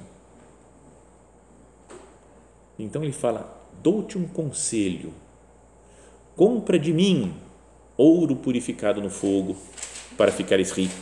Então 2.78 3.02
ele 3.02 3.12
fala: 3.12 3.59
dou-te 3.82 4.18
um 4.18 4.26
conselho, 4.26 5.12
compra 6.36 6.78
de 6.78 6.92
mim 6.92 7.34
ouro 7.96 8.34
purificado 8.34 9.00
no 9.00 9.10
fogo, 9.10 9.56
para 10.16 10.32
ficares 10.32 10.70
rico, 10.70 10.94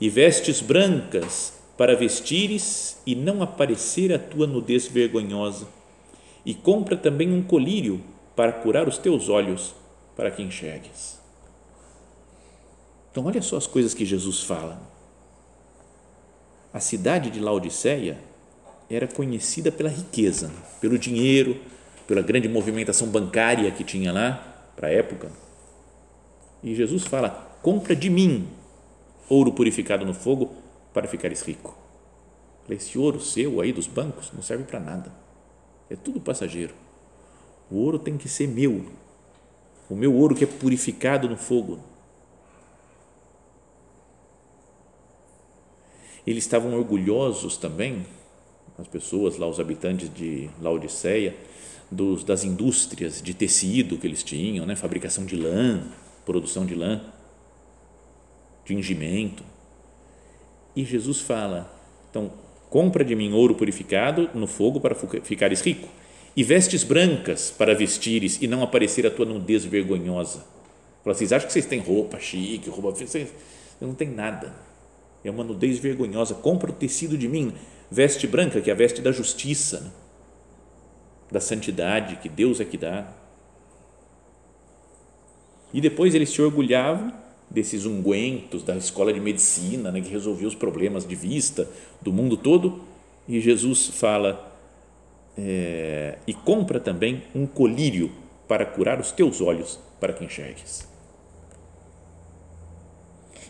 e 0.00 0.08
vestes 0.08 0.60
brancas 0.60 1.54
para 1.78 1.94
vestires 1.94 3.00
e 3.06 3.14
não 3.14 3.40
aparecer 3.40 4.12
a 4.12 4.18
tua 4.18 4.46
nudez 4.46 4.88
vergonhosa, 4.88 5.68
e 6.44 6.54
compra 6.54 6.96
também 6.96 7.32
um 7.32 7.42
colírio 7.42 8.02
para 8.34 8.52
curar 8.52 8.88
os 8.88 8.98
teus 8.98 9.28
olhos, 9.28 9.76
para 10.16 10.30
que 10.30 10.42
enxergues. 10.42 11.20
Então, 13.10 13.26
olha 13.26 13.40
só 13.40 13.56
as 13.56 13.66
coisas 13.66 13.94
que 13.94 14.04
Jesus 14.04 14.42
fala. 14.42 14.82
A 16.72 16.80
cidade 16.80 17.30
de 17.30 17.38
Laodiceia 17.38 18.18
era 18.94 19.08
conhecida 19.08 19.72
pela 19.72 19.88
riqueza, 19.88 20.50
pelo 20.80 20.98
dinheiro, 20.98 21.56
pela 22.06 22.20
grande 22.20 22.48
movimentação 22.48 23.08
bancária 23.08 23.70
que 23.70 23.82
tinha 23.82 24.12
lá 24.12 24.72
para 24.76 24.88
a 24.88 24.92
época. 24.92 25.30
E 26.62 26.74
Jesus 26.74 27.04
fala: 27.04 27.30
compra 27.62 27.96
de 27.96 28.10
mim 28.10 28.48
ouro 29.28 29.52
purificado 29.52 30.04
no 30.04 30.12
fogo 30.12 30.52
para 30.92 31.08
ficares 31.08 31.42
rico. 31.42 31.76
Esse 32.68 32.98
ouro 32.98 33.20
seu 33.20 33.60
aí 33.60 33.72
dos 33.72 33.86
bancos 33.86 34.30
não 34.32 34.42
serve 34.42 34.64
para 34.64 34.80
nada. 34.80 35.12
É 35.90 35.96
tudo 35.96 36.20
passageiro. 36.20 36.74
O 37.70 37.76
ouro 37.76 37.98
tem 37.98 38.16
que 38.16 38.28
ser 38.28 38.46
meu. 38.46 38.86
O 39.90 39.94
meu 39.94 40.14
ouro 40.14 40.34
que 40.34 40.44
é 40.44 40.46
purificado 40.46 41.28
no 41.28 41.36
fogo. 41.36 41.80
Eles 46.26 46.44
estavam 46.44 46.72
orgulhosos 46.74 47.56
também 47.56 48.06
as 48.78 48.88
pessoas 48.88 49.36
lá, 49.36 49.46
os 49.46 49.60
habitantes 49.60 50.12
de 50.12 50.48
Laodiceia, 50.60 51.34
dos, 51.90 52.24
das 52.24 52.42
indústrias 52.42 53.20
de 53.20 53.34
tecido 53.34 53.98
que 53.98 54.06
eles 54.06 54.22
tinham, 54.22 54.64
né? 54.64 54.74
fabricação 54.74 55.24
de 55.24 55.36
lã, 55.36 55.82
produção 56.24 56.64
de 56.64 56.74
lã, 56.74 57.02
tingimento. 58.64 59.44
E 60.74 60.84
Jesus 60.84 61.20
fala: 61.20 61.70
então, 62.10 62.32
compra 62.70 63.04
de 63.04 63.14
mim 63.14 63.32
ouro 63.32 63.54
purificado 63.54 64.30
no 64.34 64.46
fogo 64.46 64.80
para 64.80 64.94
ficares 64.94 65.60
rico, 65.60 65.88
e 66.34 66.42
vestes 66.42 66.82
brancas 66.82 67.50
para 67.50 67.74
vestires 67.74 68.40
e 68.40 68.46
não 68.46 68.62
aparecer 68.62 69.06
a 69.06 69.10
tua 69.10 69.26
nudez 69.26 69.64
vergonhosa. 69.64 70.44
Fala, 71.04 71.14
vocês 71.14 71.32
acham 71.32 71.46
que 71.46 71.52
vocês 71.52 71.66
têm 71.66 71.80
roupa 71.80 72.18
chique, 72.18 72.70
roupa. 72.70 72.90
Vocês 72.92 73.32
não 73.80 73.94
tem 73.94 74.08
nada. 74.08 74.54
É 75.24 75.30
uma 75.30 75.44
nudez 75.44 75.78
vergonhosa. 75.78 76.34
Compra 76.34 76.70
o 76.70 76.74
tecido 76.74 77.18
de 77.18 77.28
mim 77.28 77.52
veste 77.92 78.26
branca, 78.26 78.60
que 78.60 78.70
é 78.70 78.72
a 78.72 78.76
veste 78.76 79.02
da 79.02 79.12
justiça, 79.12 79.80
né? 79.80 79.90
da 81.30 81.40
santidade 81.40 82.16
que 82.16 82.28
Deus 82.28 82.60
é 82.60 82.64
que 82.64 82.78
dá. 82.78 83.06
E 85.72 85.80
depois 85.80 86.14
eles 86.14 86.30
se 86.30 86.40
orgulhavam 86.40 87.12
desses 87.50 87.84
ungüentos 87.84 88.62
da 88.62 88.76
escola 88.76 89.12
de 89.12 89.20
medicina, 89.20 89.92
né, 89.92 90.00
que 90.00 90.10
resolvia 90.10 90.48
os 90.48 90.54
problemas 90.54 91.06
de 91.06 91.14
vista 91.14 91.68
do 92.00 92.12
mundo 92.12 92.36
todo. 92.36 92.82
E 93.28 93.40
Jesus 93.40 93.88
fala: 93.88 94.58
é, 95.36 96.18
e 96.26 96.32
compra 96.32 96.80
também 96.80 97.24
um 97.34 97.46
colírio 97.46 98.10
para 98.48 98.64
curar 98.66 99.00
os 99.00 99.12
teus 99.12 99.40
olhos, 99.40 99.78
para 100.00 100.12
que 100.12 100.24
enxergues. 100.24 100.88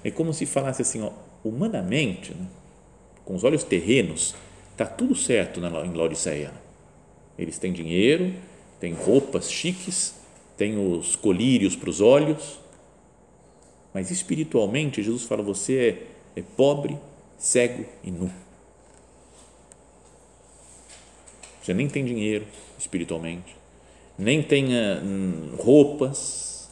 É 0.05 0.11
como 0.11 0.33
se 0.33 0.47
falasse 0.47 0.83
assim, 0.83 1.01
ó, 1.01 1.13
humanamente, 1.45 2.35
né, 2.35 2.47
com 3.25 3.35
os 3.35 3.45
olhos 3.45 3.63
terrenos, 3.63 4.35
está 4.73 4.87
tudo 4.87 5.15
certo 5.15 5.61
na, 5.61 5.69
em 5.85 5.93
Laodiceia. 5.93 6.53
Eles 7.39 7.59
têm 7.59 7.73
dinheiro, 7.73 8.35
têm 8.81 8.93
roupas 8.93 9.51
chiques, 9.51 10.15
têm 10.57 10.77
os 10.79 11.17
colírios 11.17 11.77
para 11.77 11.91
os 11.91 12.01
olhos, 12.01 12.59
mas 13.95 14.11
espiritualmente, 14.11 15.03
Jesus 15.03 15.25
fala: 15.25 15.43
você 15.43 16.07
é, 16.37 16.41
é 16.41 16.45
pobre, 16.57 16.99
cego 17.39 17.85
e 18.03 18.11
nu. 18.11 18.31
Você 21.63 21.73
nem 21.73 21.89
tem 21.89 22.05
dinheiro 22.05 22.45
espiritualmente, 22.79 23.55
nem 24.19 24.43
tem 24.43 24.67
hum, 24.75 25.55
roupas, 25.57 26.69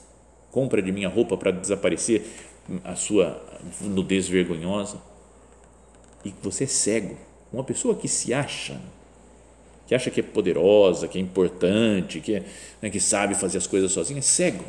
compra 0.51 0.83
de 0.83 0.91
minha 0.91 1.09
roupa 1.09 1.37
para 1.37 1.53
desaparecer 1.53 2.27
a 2.85 2.97
sua 2.97 3.41
nudez 3.81 4.29
vergonhosa 4.29 5.10
e 6.25 6.35
você 6.43 6.65
é 6.65 6.67
cego. 6.67 7.17
Uma 7.53 7.65
pessoa 7.65 7.95
que 7.95 8.09
se 8.09 8.33
acha, 8.33 8.81
que 9.87 9.95
acha 9.95 10.11
que 10.11 10.21
é 10.21 10.23
poderosa, 10.23 11.09
que 11.09 11.19
é 11.19 11.21
importante, 11.21 12.21
que, 12.21 12.37
é, 12.37 12.45
né, 12.81 12.91
que 12.91 13.01
sabe 13.01 13.35
fazer 13.35 13.59
as 13.59 13.67
coisas 13.67 13.91
sozinha, 13.91 14.19
é 14.19 14.23
cego. 14.23 14.65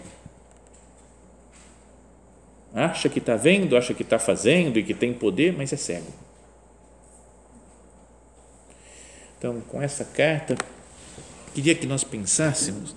Acha 2.74 3.10
que 3.10 3.20
está 3.20 3.36
vendo, 3.36 3.76
acha 3.76 3.94
que 3.94 4.02
está 4.02 4.18
fazendo 4.18 4.80
e 4.80 4.84
que 4.84 4.94
tem 4.94 5.14
poder, 5.14 5.54
mas 5.54 5.74
é 5.74 5.78
cego. 5.78 6.12
Então, 9.38 9.60
com 9.62 9.82
essa 9.82 10.06
carta, 10.06 10.56
queria 11.54 11.76
que 11.76 11.86
nós 11.86 12.04
pensássemos 12.04 12.96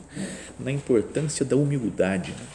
na 0.59 0.71
importância 0.71 1.45
da 1.45 1.57
humildade. 1.57 2.31
Né? 2.31 2.47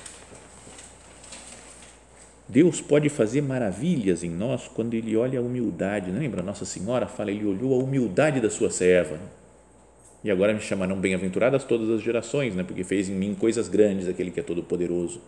Deus 2.50 2.82
pode 2.82 3.10
fazer 3.10 3.42
maravilhas 3.42 4.24
em 4.24 4.32
nós 4.32 4.68
quando 4.68 4.96
Ele 4.96 5.16
olha 5.16 5.38
a 5.38 5.42
humildade. 5.42 6.10
Lembra? 6.10 6.42
Nossa 6.42 6.66
Senhora 6.66 7.06
fala, 7.06 7.30
Ele 7.30 7.46
olhou 7.46 7.80
a 7.80 7.84
humildade 7.84 8.42
da 8.42 8.50
sua 8.50 8.72
serva. 8.72 9.20
E 10.24 10.32
agora 10.32 10.52
me 10.52 10.60
chamarão 10.60 11.00
bem-aventuradas 11.00 11.64
todas 11.64 11.88
as 11.92 12.02
gerações, 12.02 12.56
né? 12.56 12.64
porque 12.64 12.84
fez 12.84 13.08
em 13.08 13.14
mim 13.14 13.36
coisas 13.36 13.70
grandes 13.70 14.08
aquele 14.08 14.32
que 14.32 14.40
é 14.40 14.44
todo-poderoso. 14.44 15.22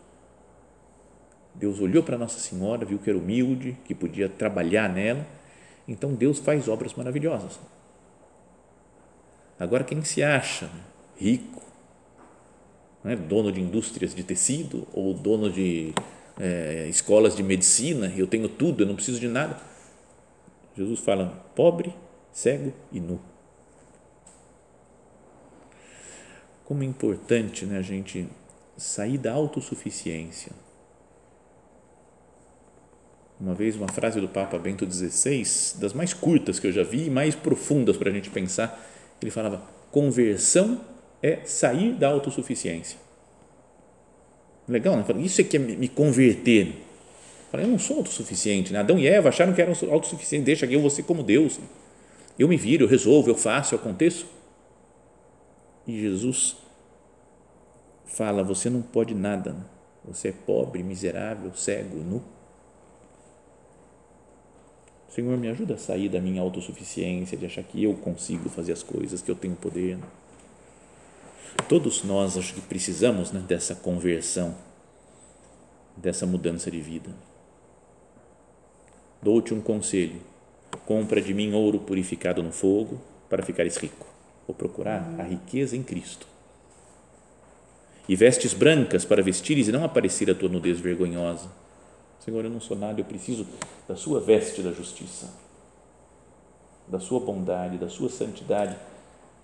Deus 1.53 1.79
olhou 1.79 2.01
para 2.01 2.17
Nossa 2.17 2.39
Senhora, 2.39 2.85
viu 2.85 2.97
que 2.97 3.09
era 3.09 3.19
humilde, 3.19 3.77
que 3.85 3.93
podia 3.93 4.27
trabalhar 4.27 4.89
nela. 4.89 5.25
Então 5.87 6.15
Deus 6.15 6.39
faz 6.39 6.67
obras 6.67 6.95
maravilhosas. 6.95 7.59
Agora, 9.59 9.83
quem 9.83 10.03
se 10.03 10.23
acha 10.23 10.71
rico, 11.15 11.61
né? 13.03 13.15
dono 13.15 13.51
de 13.51 13.61
indústrias 13.61 14.15
de 14.15 14.23
tecido 14.23 14.87
ou 14.91 15.13
dono 15.13 15.51
de 15.51 15.93
é, 16.39 16.87
escolas 16.89 17.35
de 17.35 17.43
medicina, 17.43 18.11
eu 18.15 18.27
tenho 18.27 18.47
tudo, 18.47 18.83
eu 18.83 18.87
não 18.87 18.95
preciso 18.95 19.19
de 19.19 19.27
nada. 19.27 19.59
Jesus 20.75 20.99
fala 20.99 21.45
pobre, 21.55 21.93
cego 22.31 22.73
e 22.91 22.99
nu. 22.99 23.19
Como 26.63 26.83
é 26.83 26.85
importante 26.85 27.65
né, 27.65 27.77
a 27.77 27.81
gente 27.81 28.27
sair 28.77 29.17
da 29.17 29.33
autossuficiência. 29.33 30.51
Uma 33.39 33.55
vez, 33.55 33.75
uma 33.75 33.87
frase 33.87 34.21
do 34.21 34.27
Papa 34.27 34.57
Bento 34.57 34.89
XVI, 34.89 35.79
das 35.79 35.93
mais 35.93 36.13
curtas 36.13 36.59
que 36.59 36.67
eu 36.67 36.71
já 36.71 36.83
vi 36.83 37.07
e 37.07 37.09
mais 37.09 37.33
profundas 37.33 37.97
para 37.97 38.09
a 38.09 38.13
gente 38.13 38.29
pensar, 38.29 38.79
ele 39.21 39.31
falava: 39.31 39.63
conversão 39.91 40.79
é 41.21 41.43
sair 41.43 41.93
da 41.93 42.07
autossuficiência. 42.07 42.97
Legal, 44.71 44.95
né? 44.95 45.05
Isso 45.17 45.41
é 45.41 45.43
que 45.43 45.57
é 45.57 45.59
me 45.59 45.89
converter. 45.89 46.73
Eu 47.51 47.67
não 47.67 47.77
sou 47.77 47.97
autossuficiente. 47.97 48.71
Né? 48.71 48.79
Adão 48.79 48.97
e 48.97 49.05
Eva 49.05 49.27
acharam 49.27 49.53
que 49.53 49.61
eram 49.61 49.73
autossuficientes. 49.91 50.45
Deixa 50.45 50.65
que 50.65 50.73
eu 50.73 50.79
vou 50.79 50.89
ser 50.89 51.03
como 51.03 51.21
Deus. 51.21 51.59
Eu 52.39 52.47
me 52.47 52.55
viro, 52.55 52.85
eu 52.85 52.87
resolvo, 52.87 53.29
eu 53.29 53.35
faço, 53.35 53.75
eu 53.75 53.79
aconteço. 53.79 54.25
E 55.85 55.99
Jesus 55.99 56.55
fala: 58.05 58.43
Você 58.43 58.69
não 58.69 58.81
pode 58.81 59.13
nada, 59.13 59.57
você 60.05 60.29
é 60.29 60.31
pobre, 60.31 60.81
miserável, 60.81 61.53
cego, 61.53 61.97
nu. 61.97 62.23
Senhor, 65.09 65.37
me 65.37 65.49
ajuda 65.49 65.73
a 65.73 65.77
sair 65.77 66.07
da 66.07 66.21
minha 66.21 66.41
autossuficiência, 66.41 67.37
de 67.37 67.45
achar 67.45 67.63
que 67.63 67.83
eu 67.83 67.93
consigo 67.95 68.47
fazer 68.47 68.71
as 68.71 68.81
coisas, 68.81 69.21
que 69.21 69.29
eu 69.29 69.35
tenho 69.35 69.55
poder. 69.57 69.97
Todos 71.67 72.03
nós 72.03 72.37
acho 72.37 72.53
que 72.53 72.61
precisamos 72.61 73.31
né, 73.31 73.39
dessa 73.39 73.75
conversão, 73.75 74.55
dessa 75.95 76.25
mudança 76.25 76.69
de 76.69 76.79
vida. 76.81 77.09
Dou-te 79.21 79.53
um 79.53 79.61
conselho: 79.61 80.21
compra 80.85 81.21
de 81.21 81.33
mim 81.33 81.53
ouro 81.53 81.79
purificado 81.79 82.41
no 82.43 82.51
fogo 82.51 82.99
para 83.29 83.43
ficares 83.43 83.77
rico. 83.77 84.05
Vou 84.47 84.55
procurar 84.55 85.15
a 85.19 85.23
riqueza 85.23 85.77
em 85.77 85.83
Cristo. 85.83 86.27
E 88.09 88.15
vestes 88.15 88.53
brancas 88.53 89.05
para 89.05 89.21
vestires 89.21 89.67
e 89.67 89.71
não 89.71 89.83
aparecer 89.83 90.29
a 90.29 90.35
tua 90.35 90.49
nudez 90.49 90.79
vergonhosa 90.79 91.49
Senhor, 92.23 92.45
eu 92.45 92.51
não 92.51 92.61
sou 92.61 92.77
nada, 92.77 93.01
eu 93.01 93.05
preciso 93.05 93.47
da 93.87 93.95
Sua 93.95 94.19
veste 94.19 94.61
da 94.61 94.71
justiça, 94.71 95.27
da 96.87 96.99
Sua 96.99 97.19
bondade, 97.19 97.79
da 97.79 97.89
Sua 97.89 98.09
santidade 98.09 98.77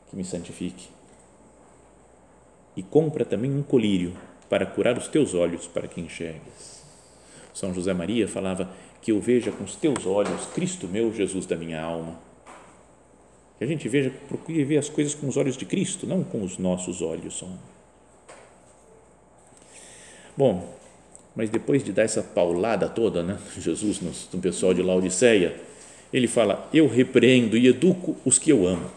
que 0.09 0.15
me 0.15 0.23
santifique. 0.23 0.87
E 2.77 2.84
compra 2.84 3.25
também 3.25 3.51
um 3.51 3.63
colírio 3.63 4.13
para 4.48 4.65
curar 4.65 4.98
os 4.98 5.07
teus 5.07 5.34
olhos, 5.34 5.67
para 5.67 5.88
que 5.88 6.00
enxergues. 6.00 6.84
São 7.53 7.74
José 7.74 7.91
Maria 7.91 8.27
falava 8.27 8.69
que 9.01 9.12
eu 9.12 9.19
veja 9.19 9.51
com 9.51 9.63
os 9.63 9.75
teus 9.75 10.05
olhos 10.05 10.46
Cristo 10.53 10.88
meu, 10.88 11.12
Jesus 11.12 11.48
da 11.48 11.55
minha 11.55 11.81
alma. 11.81 12.19
Que 13.57 13.63
a 13.63 13.67
gente 13.67 13.89
veja, 13.89 14.12
procure 14.27 14.63
ver 14.63 14.77
as 14.77 14.89
coisas 14.89 15.15
com 15.15 15.27
os 15.27 15.36
olhos 15.36 15.57
de 15.57 15.65
Cristo, 15.65 16.05
não 16.05 16.24
com 16.24 16.43
os 16.43 16.60
nossos 16.60 17.01
olhos. 17.01 17.43
Bom, 20.38 20.72
mas 21.36 21.50
depois 21.50 21.84
de 21.84 21.91
dar 21.91 22.03
essa 22.03 22.22
paulada 22.22 22.88
toda, 22.88 23.24
né, 23.24 23.39
Jesus 23.57 24.01
no, 24.01 24.12
no 24.34 24.39
pessoal 24.39 24.75
de 24.75 24.84
Laodiceia, 24.84 25.60
ele 26.13 26.27
fala: 26.27 26.69
Eu 26.72 26.88
repreendo 26.88 27.57
e 27.57 27.67
educo 27.67 28.15
os 28.24 28.38
que 28.38 28.51
eu 28.51 28.67
amo. 28.67 28.96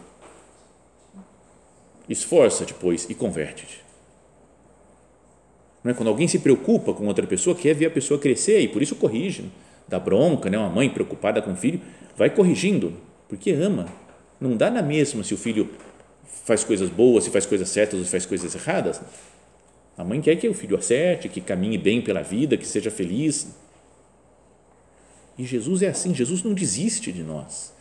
Esforça-te, 2.11 2.73
pois, 2.73 3.09
e 3.09 3.15
converte-te. 3.15 3.81
Não 5.83 5.91
é? 5.91 5.93
Quando 5.93 6.09
alguém 6.09 6.27
se 6.27 6.39
preocupa 6.39 6.93
com 6.93 7.07
outra 7.07 7.25
pessoa, 7.25 7.55
quer 7.55 7.73
ver 7.73 7.85
a 7.85 7.89
pessoa 7.89 8.19
crescer 8.19 8.59
e 8.59 8.67
por 8.67 8.81
isso 8.81 8.95
corrige. 8.95 9.45
Dá 9.87 9.97
bronca, 9.97 10.49
né? 10.49 10.57
uma 10.57 10.69
mãe 10.69 10.89
preocupada 10.89 11.41
com 11.41 11.53
o 11.53 11.55
filho, 11.55 11.79
vai 12.15 12.29
corrigindo, 12.29 12.93
porque 13.27 13.51
ama. 13.51 13.87
Não 14.39 14.57
dá 14.57 14.69
na 14.69 14.81
mesma 14.81 15.23
se 15.23 15.33
o 15.33 15.37
filho 15.37 15.69
faz 16.43 16.63
coisas 16.63 16.89
boas, 16.89 17.23
se 17.23 17.29
faz 17.29 17.45
coisas 17.45 17.69
certas 17.69 17.99
ou 17.99 18.05
se 18.05 18.11
faz 18.11 18.25
coisas 18.25 18.53
erradas. 18.55 19.01
A 19.97 20.03
mãe 20.03 20.19
quer 20.21 20.35
que 20.35 20.47
o 20.47 20.53
filho 20.53 20.77
acerte, 20.77 21.29
que 21.29 21.39
caminhe 21.39 21.77
bem 21.77 22.01
pela 22.01 22.21
vida, 22.21 22.57
que 22.57 22.65
seja 22.65 22.91
feliz. 22.91 23.55
E 25.37 25.45
Jesus 25.45 25.81
é 25.81 25.87
assim, 25.87 26.13
Jesus 26.13 26.43
não 26.43 26.53
desiste 26.53 27.11
de 27.11 27.23
nós. 27.23 27.73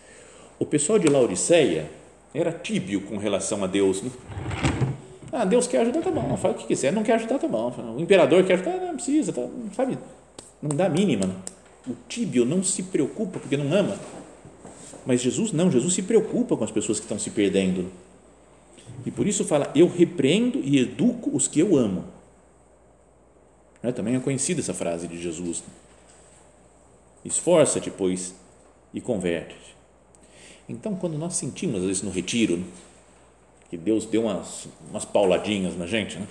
O 0.59 0.67
pessoal 0.67 0.99
de 0.99 1.09
Laodiceia 1.09 1.89
era 2.35 2.53
tíbio 2.53 3.03
com 3.03 3.17
relação 3.17 3.63
a 3.65 3.67
Deus. 3.67 4.03
Né? 4.03 4.11
Ah, 5.33 5.45
Deus 5.45 5.67
quer 5.67 5.81
ajudar, 5.83 6.03
tá 6.03 6.11
bom, 6.11 6.37
faz 6.37 6.55
o 6.55 6.59
que 6.59 6.67
quiser, 6.67 6.93
não 6.93 7.03
quer 7.03 7.15
ajudar, 7.15 7.39
tá 7.39 7.49
bom. 7.49 7.73
O 7.97 8.01
imperador 8.01 8.45
quer 8.45 8.55
ajudar, 8.55 8.77
não 8.79 8.95
precisa, 8.95 9.33
tá, 9.33 9.43
sabe? 9.75 9.99
Não 10.61 10.77
dá 10.77 10.89
mínima. 10.89 11.35
O 11.87 11.95
tíbio 12.09 12.45
não 12.45 12.63
se 12.63 12.83
preocupa 12.85 13.39
porque 13.39 13.57
não 13.57 13.73
ama. 13.73 13.97
Mas 15.07 15.21
Jesus 15.23 15.53
não, 15.53 15.71
Jesus 15.71 15.95
se 15.95 16.03
preocupa 16.03 16.57
com 16.57 16.65
as 16.65 16.71
pessoas 16.71 16.99
que 16.99 17.05
estão 17.05 17.19
se 17.19 17.31
perdendo 17.31 17.91
e 19.05 19.11
por 19.11 19.27
isso 19.27 19.45
fala: 19.45 19.71
Eu 19.75 19.89
repreendo 19.89 20.61
e 20.61 20.79
educo 20.79 21.35
os 21.35 21.49
que 21.49 21.61
eu 21.61 21.77
amo. 21.77 22.05
É, 23.83 23.91
também 23.93 24.15
é 24.15 24.21
conhecida 24.21 24.61
essa 24.61 24.75
frase 24.75 25.09
de 25.09 25.21
Jesus. 25.21 25.63
Esforça-te, 27.25 27.91
pois, 27.91 28.35
e 28.93 29.01
converte-te. 29.01 29.75
Então, 30.71 30.95
quando 30.95 31.19
nós 31.19 31.35
sentimos, 31.35 31.81
às 31.81 31.87
vezes, 31.87 32.03
no 32.03 32.11
retiro, 32.11 32.65
que 33.69 33.77
Deus 33.77 34.07
deu 34.07 34.23
umas, 34.23 34.69
umas 34.89 35.05
pauladinhas 35.05 35.77
na 35.77 35.87
gente, 35.87 36.19
né? 36.19 36.27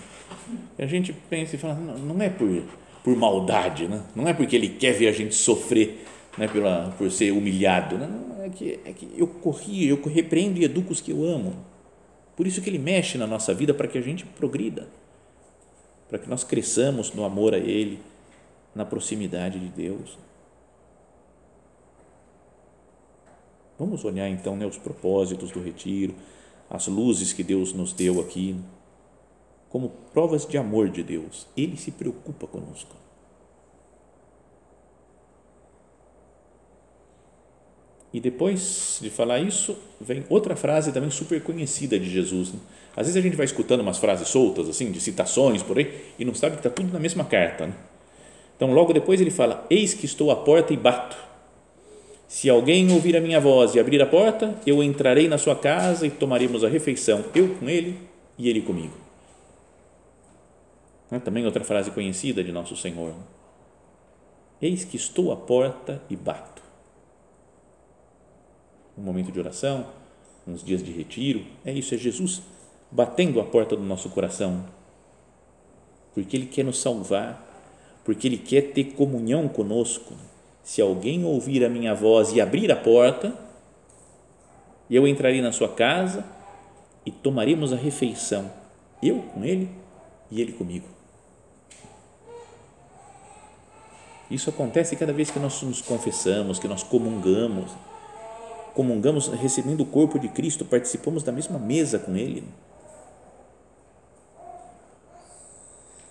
a 0.77 0.85
gente 0.85 1.13
pensa 1.13 1.55
e 1.55 1.59
fala: 1.59 1.75
não, 1.75 1.97
não 1.97 2.21
é 2.21 2.29
por, 2.29 2.63
por 3.03 3.15
maldade, 3.15 3.87
né? 3.87 4.01
não 4.15 4.27
é 4.27 4.33
porque 4.33 4.55
Ele 4.55 4.69
quer 4.69 4.93
ver 4.93 5.07
a 5.07 5.11
gente 5.11 5.35
sofrer 5.35 6.05
né, 6.37 6.47
pela, 6.47 6.93
por 6.97 7.11
ser 7.11 7.31
humilhado. 7.31 7.97
Né? 7.97 8.07
Não, 8.07 8.43
é, 8.43 8.49
que, 8.49 8.79
é 8.85 8.93
que 8.93 9.09
eu 9.15 9.27
corri, 9.27 9.87
eu 9.87 10.01
repreendo 10.03 10.59
e 10.59 10.63
educo 10.63 10.91
os 10.91 11.01
que 11.01 11.11
eu 11.11 11.23
amo 11.23 11.69
por 12.39 12.47
isso 12.47 12.61
que 12.61 12.69
ele 12.69 12.79
mexe 12.79 13.17
na 13.17 13.27
nossa 13.27 13.53
vida 13.53 13.73
para 13.73 13.85
que 13.85 13.97
a 13.97 14.01
gente 14.01 14.25
progrida, 14.25 14.87
para 16.07 16.17
que 16.17 16.29
nós 16.29 16.41
cresçamos 16.41 17.11
no 17.11 17.25
amor 17.25 17.53
a 17.53 17.57
Ele, 17.57 17.99
na 18.73 18.85
proximidade 18.85 19.59
de 19.59 19.67
Deus. 19.67 20.17
Vamos 23.79 24.03
olhar 24.03 24.27
então 24.27 24.57
né, 24.57 24.65
os 24.65 24.77
propósitos 24.77 25.51
do 25.51 25.61
retiro, 25.61 26.13
as 26.69 26.87
luzes 26.87 27.31
que 27.31 27.41
Deus 27.41 27.71
nos 27.71 27.93
deu 27.93 28.19
aqui, 28.19 28.55
como 29.69 29.89
provas 30.13 30.45
de 30.45 30.57
amor 30.57 30.89
de 30.89 31.01
Deus. 31.01 31.47
Ele 31.55 31.77
se 31.77 31.91
preocupa 31.91 32.45
conosco. 32.45 32.99
E 38.11 38.19
depois 38.19 38.97
de 39.01 39.09
falar 39.09 39.39
isso, 39.39 39.77
vem 40.01 40.25
outra 40.29 40.55
frase 40.55 40.91
também 40.91 41.11
super 41.11 41.41
conhecida 41.41 41.97
de 41.97 42.09
Jesus. 42.09 42.51
Né? 42.51 42.59
Às 42.97 43.05
vezes 43.05 43.15
a 43.15 43.21
gente 43.21 43.35
vai 43.35 43.45
escutando 43.45 43.81
umas 43.81 43.99
frases 43.99 44.27
soltas, 44.27 44.67
assim, 44.67 44.91
de 44.91 44.99
citações 44.99 45.61
por 45.61 45.77
aí, 45.77 46.13
e 46.17 46.25
não 46.25 46.33
sabe 46.33 46.55
que 46.55 46.59
está 46.59 46.71
tudo 46.71 46.91
na 46.91 46.99
mesma 46.99 47.23
carta. 47.23 47.67
Né? 47.67 47.73
Então, 48.55 48.73
logo 48.73 48.91
depois 48.91 49.21
ele 49.21 49.29
fala: 49.29 49.65
Eis 49.69 49.93
que 49.93 50.05
estou 50.05 50.31
à 50.31 50.35
porta 50.35 50.73
e 50.73 50.77
bato. 50.77 51.28
Se 52.29 52.49
alguém 52.49 52.89
ouvir 52.93 53.17
a 53.17 53.21
minha 53.21 53.41
voz 53.41 53.73
e 53.73 53.79
abrir 53.79 54.01
a 54.01 54.05
porta, 54.05 54.55
eu 54.65 54.81
entrarei 54.81 55.27
na 55.27 55.37
sua 55.37 55.55
casa 55.55 56.07
e 56.07 56.11
tomaremos 56.11 56.63
a 56.63 56.69
refeição, 56.69 57.25
eu 57.35 57.55
com 57.55 57.67
ele 57.67 57.99
e 58.37 58.47
ele 58.47 58.61
comigo. 58.61 58.93
É 61.11 61.19
também 61.19 61.43
outra 61.43 61.63
frase 61.63 61.89
conhecida 61.89 62.41
de 62.43 62.51
Nosso 62.51 62.77
Senhor. 62.77 63.15
Eis 64.61 64.85
que 64.85 64.95
estou 64.95 65.31
à 65.31 65.35
porta 65.35 66.01
e 66.07 66.15
bato 66.15 66.59
um 68.99 69.01
momento 69.01 69.31
de 69.31 69.39
oração, 69.39 69.87
uns 70.45 70.63
dias 70.63 70.83
de 70.83 70.91
retiro. 70.91 71.45
É 71.65 71.71
isso, 71.71 71.95
é 71.95 71.97
Jesus 71.97 72.41
batendo 72.91 73.39
a 73.39 73.45
porta 73.45 73.75
do 73.75 73.83
nosso 73.83 74.09
coração, 74.09 74.65
porque 76.13 76.35
Ele 76.35 76.47
quer 76.47 76.65
nos 76.65 76.81
salvar, 76.81 77.45
porque 78.03 78.27
Ele 78.27 78.37
quer 78.37 78.73
ter 78.73 78.93
comunhão 78.93 79.47
conosco. 79.47 80.13
Se 80.63 80.81
alguém 80.81 81.25
ouvir 81.25 81.63
a 81.65 81.69
minha 81.69 81.93
voz 81.95 82.31
e 82.31 82.41
abrir 82.41 82.71
a 82.71 82.75
porta, 82.75 83.33
eu 84.89 85.07
entrarei 85.07 85.41
na 85.41 85.51
sua 85.51 85.69
casa 85.69 86.25
e 87.05 87.11
tomaremos 87.11 87.73
a 87.73 87.75
refeição, 87.75 88.51
eu 89.01 89.21
com 89.33 89.43
Ele 89.43 89.69
e 90.29 90.41
Ele 90.41 90.51
comigo. 90.53 90.87
Isso 94.29 94.49
acontece 94.49 94.95
cada 94.95 95.11
vez 95.11 95.31
que 95.31 95.39
nós 95.39 95.61
nos 95.63 95.81
confessamos, 95.81 96.59
que 96.59 96.67
nós 96.67 96.83
comungamos 96.83 97.71
comungamos 98.79 99.27
recebendo 99.27 99.81
o 99.81 99.85
corpo 99.85 100.17
de 100.17 100.29
Cristo, 100.29 100.63
participamos 100.63 101.21
da 101.21 101.33
mesma 101.33 101.59
mesa 101.59 101.99
com 101.99 102.15
Ele. 102.15 102.45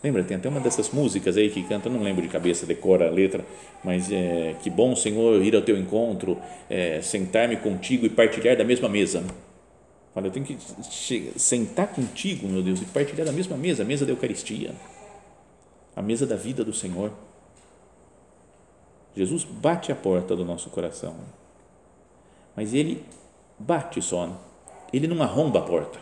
Lembra, 0.03 0.23
tem 0.23 0.37
até 0.37 0.49
uma 0.49 0.61
dessas 0.61 0.91
músicas 0.91 1.37
aí 1.37 1.51
que 1.51 1.63
canta, 1.65 1.89
não 1.89 2.03
lembro 2.03 2.23
de 2.23 2.29
cabeça, 2.29 2.65
decora 2.65 3.09
a 3.09 3.11
letra, 3.11 3.45
mas 3.83 4.11
é, 4.13 4.55
que 4.63 4.71
bom, 4.71 4.95
Senhor, 4.95 5.43
ir 5.43 5.57
ao 5.57 5.63
teu 5.63 5.77
encontro, 5.77 6.39
é, 6.71 7.01
sentar-me 7.03 7.57
contigo 7.57 8.07
e 8.07 8.09
partilhar 8.09 8.57
da 8.57 8.65
mesma 8.65 8.89
mesa. 8.89 9.25
Fala, 10.15 10.29
eu 10.29 10.31
tenho 10.31 10.47
que 10.47 10.57
sentar 11.37 11.89
contigo, 11.89 12.47
meu 12.47 12.63
Deus, 12.63 12.81
e 12.81 12.85
partilhar 12.85 13.27
da 13.27 13.33
mesma 13.33 13.57
mesa, 13.57 13.83
a 13.83 13.87
mesa 13.87 14.07
da 14.07 14.13
Eucaristia, 14.13 14.73
a 15.97 16.03
mesa 16.03 16.27
da 16.27 16.37
vida 16.37 16.65
do 16.65 16.73
Senhor. 16.73 17.13
Jesus 19.17 19.43
bate 19.43 19.91
a 19.91 19.97
porta 19.97 20.37
do 20.37 20.45
nosso 20.45 20.71
coração 20.71 21.17
mas 22.59 22.75
ele 22.75 23.05
bate 23.57 24.03
só, 24.03 24.37
ele 24.93 25.07
não 25.07 25.23
arromba 25.23 25.61
a 25.61 25.63
porta. 25.63 25.97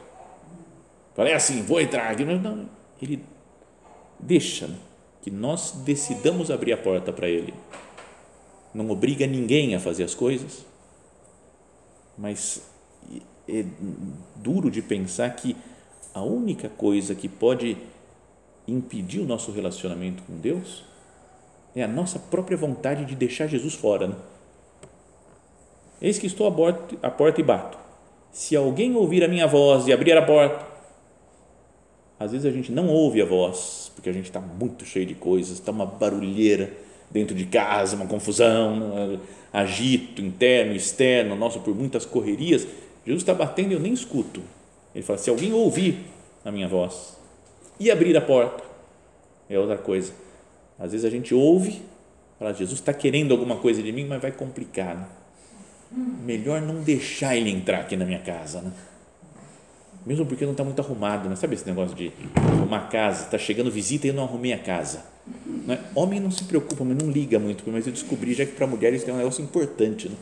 Fala, 1.14 1.28
é 1.28 1.34
assim, 1.34 1.60
vou 1.60 1.78
entrar. 1.78 2.18
Não, 2.18 2.66
ele 3.00 3.22
deixa 4.18 4.70
que 5.22 5.30
nós 5.30 5.72
decidamos 5.84 6.50
abrir 6.50 6.72
a 6.72 6.76
porta 6.76 7.12
para 7.12 7.28
ele. 7.28 7.52
Não 8.72 8.90
obriga 8.90 9.26
ninguém 9.26 9.74
a 9.74 9.80
fazer 9.80 10.04
as 10.04 10.14
coisas, 10.14 10.64
mas 12.16 12.62
é 13.48 13.64
duro 14.36 14.70
de 14.70 14.82
pensar 14.82 15.30
que 15.30 15.56
a 16.14 16.22
única 16.22 16.68
coisa 16.68 17.14
que 17.14 17.28
pode 17.28 17.76
impedir 18.66 19.20
o 19.20 19.26
nosso 19.26 19.52
relacionamento 19.52 20.22
com 20.22 20.36
Deus 20.38 20.84
é 21.74 21.82
a 21.82 21.88
nossa 21.88 22.18
própria 22.18 22.56
vontade 22.56 23.04
de 23.04 23.14
deixar 23.14 23.46
Jesus 23.46 23.74
fora. 23.74 24.08
Né? 24.08 24.16
Eis 26.00 26.18
que 26.18 26.26
estou 26.26 26.46
à 26.46 26.52
porta, 26.52 26.96
à 27.02 27.10
porta 27.10 27.40
e 27.40 27.44
bato. 27.44 27.78
Se 28.32 28.54
alguém 28.54 28.94
ouvir 28.94 29.24
a 29.24 29.28
minha 29.28 29.46
voz 29.46 29.86
e 29.86 29.92
abrir 29.92 30.16
a 30.16 30.24
porta, 30.24 30.75
às 32.18 32.32
vezes 32.32 32.46
a 32.46 32.50
gente 32.50 32.72
não 32.72 32.88
ouve 32.88 33.20
a 33.20 33.24
voz, 33.24 33.90
porque 33.94 34.08
a 34.08 34.12
gente 34.12 34.26
está 34.26 34.40
muito 34.40 34.84
cheio 34.84 35.06
de 35.06 35.14
coisas, 35.14 35.58
está 35.58 35.70
uma 35.70 35.86
barulheira 35.86 36.72
dentro 37.10 37.34
de 37.34 37.46
casa, 37.46 37.96
uma 37.96 38.06
confusão, 38.06 39.20
agito 39.52 40.22
interno, 40.22 40.74
externo, 40.74 41.36
nosso, 41.36 41.60
por 41.60 41.74
muitas 41.74 42.04
correrias. 42.04 42.66
Jesus 43.04 43.22
está 43.22 43.34
batendo 43.34 43.72
e 43.72 43.74
eu 43.74 43.80
nem 43.80 43.92
escuto. 43.92 44.42
Ele 44.94 45.04
fala: 45.04 45.18
se 45.18 45.30
alguém 45.30 45.52
ouvir 45.52 45.98
a 46.44 46.50
minha 46.50 46.68
voz 46.68 47.16
e 47.78 47.90
abrir 47.90 48.16
a 48.16 48.20
porta, 48.20 48.64
é 49.48 49.58
outra 49.58 49.78
coisa. 49.78 50.12
Às 50.78 50.92
vezes 50.92 51.04
a 51.04 51.10
gente 51.10 51.34
ouve, 51.34 51.82
fala: 52.38 52.52
Jesus 52.52 52.80
está 52.80 52.92
querendo 52.92 53.32
alguma 53.32 53.56
coisa 53.56 53.82
de 53.82 53.92
mim, 53.92 54.06
mas 54.06 54.20
vai 54.20 54.32
complicar. 54.32 54.96
Né? 54.96 55.06
melhor 55.92 56.60
não 56.60 56.82
deixar 56.82 57.36
ele 57.36 57.50
entrar 57.50 57.80
aqui 57.80 57.96
na 57.96 58.04
minha 58.04 58.18
casa, 58.18 58.60
né? 58.60 58.72
Mesmo 60.06 60.24
porque 60.24 60.44
não 60.44 60.52
está 60.52 60.62
muito 60.62 60.80
arrumado, 60.80 61.28
né? 61.28 61.34
Sabe 61.34 61.54
esse 61.54 61.66
negócio 61.66 61.96
de 61.96 62.12
arrumar 62.34 62.76
a 62.76 62.86
casa, 62.86 63.24
está 63.24 63.36
chegando 63.36 63.70
visita 63.70 64.06
e 64.06 64.10
eu 64.10 64.14
não 64.14 64.22
arrumei 64.22 64.52
a 64.52 64.58
casa. 64.58 65.02
Né? 65.66 65.80
Homem 65.96 66.20
não 66.20 66.30
se 66.30 66.44
preocupa, 66.44 66.84
mas 66.84 66.96
não 66.96 67.10
liga 67.10 67.40
muito, 67.40 67.64
mas 67.66 67.86
eu 67.88 67.92
descobri 67.92 68.32
já 68.32 68.46
que 68.46 68.52
para 68.52 68.68
mulheres 68.68 69.02
tem 69.02 69.12
um 69.12 69.16
negócio 69.16 69.42
importante. 69.42 70.08
Né? 70.08 70.14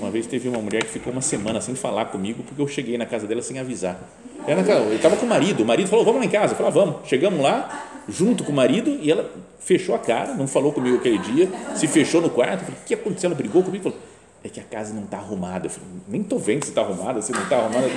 Uma 0.00 0.10
vez 0.10 0.26
teve 0.26 0.48
uma 0.48 0.60
mulher 0.60 0.82
que 0.82 0.90
ficou 0.90 1.12
uma 1.12 1.22
semana 1.22 1.60
sem 1.60 1.76
falar 1.76 2.06
comigo 2.06 2.42
porque 2.42 2.60
eu 2.60 2.66
cheguei 2.66 2.98
na 2.98 3.06
casa 3.06 3.26
dela 3.28 3.40
sem 3.40 3.60
avisar. 3.60 4.00
Ela 4.46 4.62
estava 4.94 5.16
com 5.16 5.26
o 5.26 5.28
marido, 5.28 5.62
o 5.62 5.66
marido 5.66 5.88
falou: 5.88 6.04
Vamos 6.04 6.20
lá 6.20 6.26
em 6.26 6.30
casa. 6.30 6.54
Eu 6.54 6.56
falei: 6.56 6.72
ah, 6.72 6.74
Vamos. 6.74 7.08
Chegamos 7.08 7.40
lá, 7.40 8.02
junto 8.08 8.42
com 8.42 8.50
o 8.50 8.54
marido, 8.54 8.98
e 9.00 9.10
ela 9.10 9.30
fechou 9.60 9.94
a 9.94 9.98
cara, 9.98 10.34
não 10.34 10.48
falou 10.48 10.72
comigo 10.72 10.96
aquele 10.96 11.18
dia, 11.18 11.48
se 11.76 11.86
fechou 11.86 12.20
no 12.20 12.30
quarto. 12.30 12.62
Eu 12.62 12.66
falei: 12.66 12.80
O 12.80 12.84
que 12.84 12.94
aconteceu? 12.94 13.28
Ela 13.28 13.36
brigou 13.36 13.62
comigo. 13.62 13.84
Falou: 13.84 13.98
é 14.42 14.48
que 14.48 14.60
a 14.60 14.64
casa 14.64 14.94
não 14.94 15.04
está 15.04 15.18
arrumada. 15.18 15.66
Eu 15.66 15.70
falei, 15.70 15.88
nem 16.06 16.20
estou 16.20 16.38
vendo 16.38 16.64
se 16.64 16.70
está 16.70 16.82
arrumada, 16.82 17.20
se 17.20 17.32
não 17.32 17.42
está 17.42 17.56
arrumada. 17.56 17.88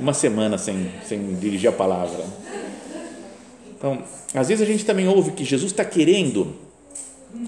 Uma 0.00 0.14
semana 0.14 0.58
sem, 0.58 0.90
sem 1.04 1.34
dirigir 1.34 1.68
a 1.68 1.72
palavra. 1.72 2.24
Então, 3.76 4.02
às 4.34 4.48
vezes 4.48 4.62
a 4.62 4.70
gente 4.70 4.84
também 4.84 5.08
ouve 5.08 5.32
que 5.32 5.44
Jesus 5.44 5.72
está 5.72 5.84
querendo 5.84 6.54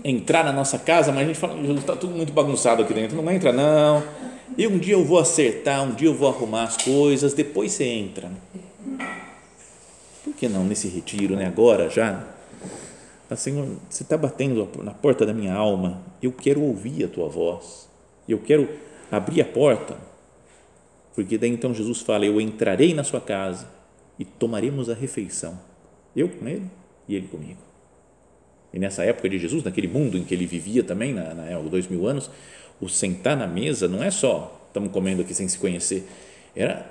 entrar 0.04 0.44
na 0.44 0.52
nossa 0.52 0.78
casa, 0.78 1.10
mas 1.12 1.24
a 1.24 1.26
gente 1.26 1.38
fala, 1.38 1.56
Jesus 1.60 1.80
está 1.80 1.96
tudo 1.96 2.14
muito 2.14 2.32
bagunçado 2.32 2.82
aqui 2.82 2.92
dentro, 2.92 3.20
não 3.20 3.30
entra 3.30 3.52
não. 3.52 4.02
E 4.56 4.66
um 4.66 4.78
dia 4.78 4.94
eu 4.94 5.04
vou 5.04 5.18
acertar, 5.18 5.82
um 5.82 5.92
dia 5.92 6.08
eu 6.08 6.14
vou 6.14 6.28
arrumar 6.28 6.64
as 6.64 6.76
coisas, 6.76 7.32
depois 7.32 7.72
você 7.72 7.84
entra. 7.84 8.30
Por 10.24 10.34
que 10.34 10.48
não 10.48 10.64
nesse 10.64 10.88
retiro, 10.88 11.36
né? 11.36 11.46
Agora 11.46 11.88
já 11.88 12.24
Senhor, 13.36 13.68
você 13.88 14.02
está 14.02 14.16
batendo 14.16 14.68
na 14.82 14.92
porta 14.92 15.24
da 15.24 15.32
minha 15.32 15.54
alma, 15.54 16.00
eu 16.22 16.32
quero 16.32 16.60
ouvir 16.62 17.04
a 17.04 17.08
tua 17.08 17.28
voz, 17.28 17.88
eu 18.28 18.38
quero 18.38 18.68
abrir 19.10 19.40
a 19.40 19.44
porta, 19.44 19.96
porque 21.14 21.38
daí 21.38 21.51
então 21.51 21.75
Jesus 21.75 22.01
fala: 22.01 22.27
Eu 22.27 22.40
entrarei 22.40 22.94
na 22.94 23.05
sua 23.05 23.20
casa 23.20 23.66
e 24.18 24.25
tomaremos 24.25 24.88
a 24.88 24.94
refeição, 24.94 25.59
eu 26.14 26.29
com 26.29 26.46
ele 26.49 26.66
e 27.09 27.14
ele 27.14 27.29
comigo. 27.29 27.61
E 28.73 28.79
nessa 28.79 29.05
época 29.05 29.29
de 29.29 29.38
Jesus, 29.38 29.64
naquele 29.64 29.88
mundo 29.88 30.16
em 30.16 30.25
que 30.25 30.33
ele 30.33 30.46
vivia 30.46 30.85
também, 30.85 31.12
na, 31.12 31.35
na 31.35 31.59
dois 31.61 31.88
mil 31.88 32.07
anos, 32.07 32.31
o 32.81 32.88
sentar 32.88 33.37
na 33.37 33.46
mesa 33.46 33.88
não 33.88 34.03
é 34.03 34.11
só 34.11 34.57
estamos 34.70 34.90
comendo 34.92 35.20
aqui 35.20 35.35
sem 35.35 35.46
se 35.49 35.59
conhecer, 35.59 36.09
era 36.55 36.90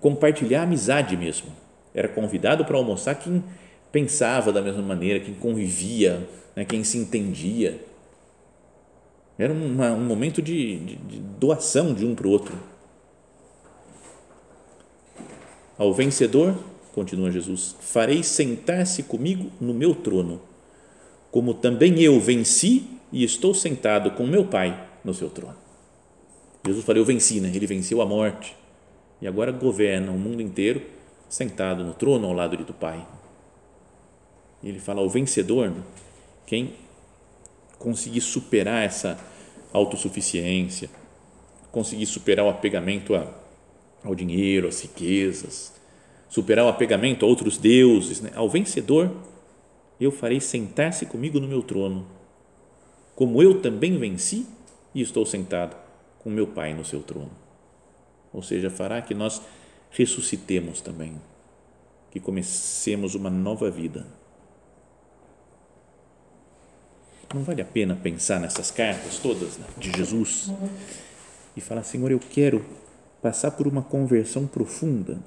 compartilhar 0.00 0.62
amizade 0.62 1.16
mesmo. 1.16 1.48
Era 1.94 2.08
convidado 2.08 2.64
para 2.64 2.76
almoçar 2.76 3.14
quem 3.16 3.42
pensava 3.90 4.52
da 4.52 4.62
mesma 4.62 4.82
maneira, 4.82 5.20
quem 5.20 5.34
convivia, 5.34 6.28
né, 6.54 6.64
quem 6.64 6.84
se 6.84 6.98
entendia. 6.98 7.80
Era 9.38 9.52
uma, 9.52 9.92
um 9.92 10.04
momento 10.04 10.40
de, 10.40 10.78
de, 10.78 10.96
de 10.96 11.18
doação 11.20 11.94
de 11.94 12.04
um 12.04 12.14
para 12.14 12.26
o 12.26 12.30
outro. 12.30 12.58
Ao 15.78 15.94
vencedor, 15.94 16.58
continua 16.92 17.30
Jesus, 17.30 17.76
farei 17.80 18.22
sentar-se 18.22 19.04
comigo 19.04 19.50
no 19.60 19.72
meu 19.72 19.94
trono, 19.94 20.40
como 21.30 21.54
também 21.54 22.00
eu 22.02 22.18
venci 22.20 22.84
e 23.12 23.22
estou 23.22 23.54
sentado 23.54 24.10
com 24.10 24.26
meu 24.26 24.44
Pai 24.44 24.88
no 25.04 25.14
seu 25.14 25.30
trono. 25.30 25.56
Jesus 26.66 26.84
falou, 26.84 27.00
eu 27.00 27.06
venci, 27.06 27.40
né? 27.40 27.50
ele 27.54 27.66
venceu 27.66 28.02
a 28.02 28.06
morte 28.06 28.56
e 29.22 29.26
agora 29.28 29.52
governa 29.52 30.10
o 30.10 30.18
mundo 30.18 30.42
inteiro 30.42 30.82
sentado 31.28 31.84
no 31.84 31.94
trono 31.94 32.26
ao 32.26 32.32
lado 32.32 32.56
do 32.56 32.74
Pai 32.74 33.06
ele 34.62 34.78
fala 34.78 35.00
o 35.00 35.08
vencedor, 35.08 35.72
quem 36.46 36.74
conseguir 37.78 38.20
superar 38.20 38.84
essa 38.84 39.18
autossuficiência, 39.72 40.90
conseguir 41.70 42.06
superar 42.06 42.44
o 42.44 42.48
apegamento 42.48 43.14
a, 43.14 43.32
ao 44.02 44.14
dinheiro, 44.14 44.68
às 44.68 44.80
riquezas, 44.80 45.72
superar 46.28 46.64
o 46.64 46.68
apegamento 46.68 47.24
a 47.24 47.28
outros 47.28 47.58
deuses, 47.58 48.20
né? 48.20 48.30
ao 48.34 48.48
vencedor, 48.48 49.14
eu 50.00 50.10
farei 50.10 50.40
sentar-se 50.40 51.06
comigo 51.06 51.40
no 51.40 51.48
meu 51.48 51.62
trono, 51.62 52.06
como 53.14 53.42
eu 53.42 53.60
também 53.60 53.98
venci 53.98 54.46
e 54.94 55.00
estou 55.00 55.26
sentado 55.26 55.76
com 56.20 56.30
meu 56.30 56.46
Pai 56.46 56.74
no 56.74 56.84
seu 56.84 57.02
trono. 57.02 57.30
Ou 58.32 58.42
seja, 58.42 58.70
fará 58.70 59.02
que 59.02 59.14
nós 59.14 59.42
ressuscitemos 59.90 60.80
também, 60.80 61.20
que 62.10 62.20
comecemos 62.20 63.14
uma 63.14 63.30
nova 63.30 63.70
vida 63.70 64.06
não 67.34 67.42
vale 67.42 67.60
a 67.60 67.64
pena 67.64 67.94
pensar 67.94 68.40
nessas 68.40 68.70
cartas 68.70 69.18
todas 69.18 69.58
né, 69.58 69.66
de 69.76 69.92
Jesus 69.92 70.50
e 71.54 71.60
falar, 71.60 71.82
Senhor, 71.82 72.10
eu 72.10 72.18
quero 72.18 72.64
passar 73.22 73.52
por 73.52 73.66
uma 73.66 73.82
conversão 73.82 74.46
profunda. 74.46 75.18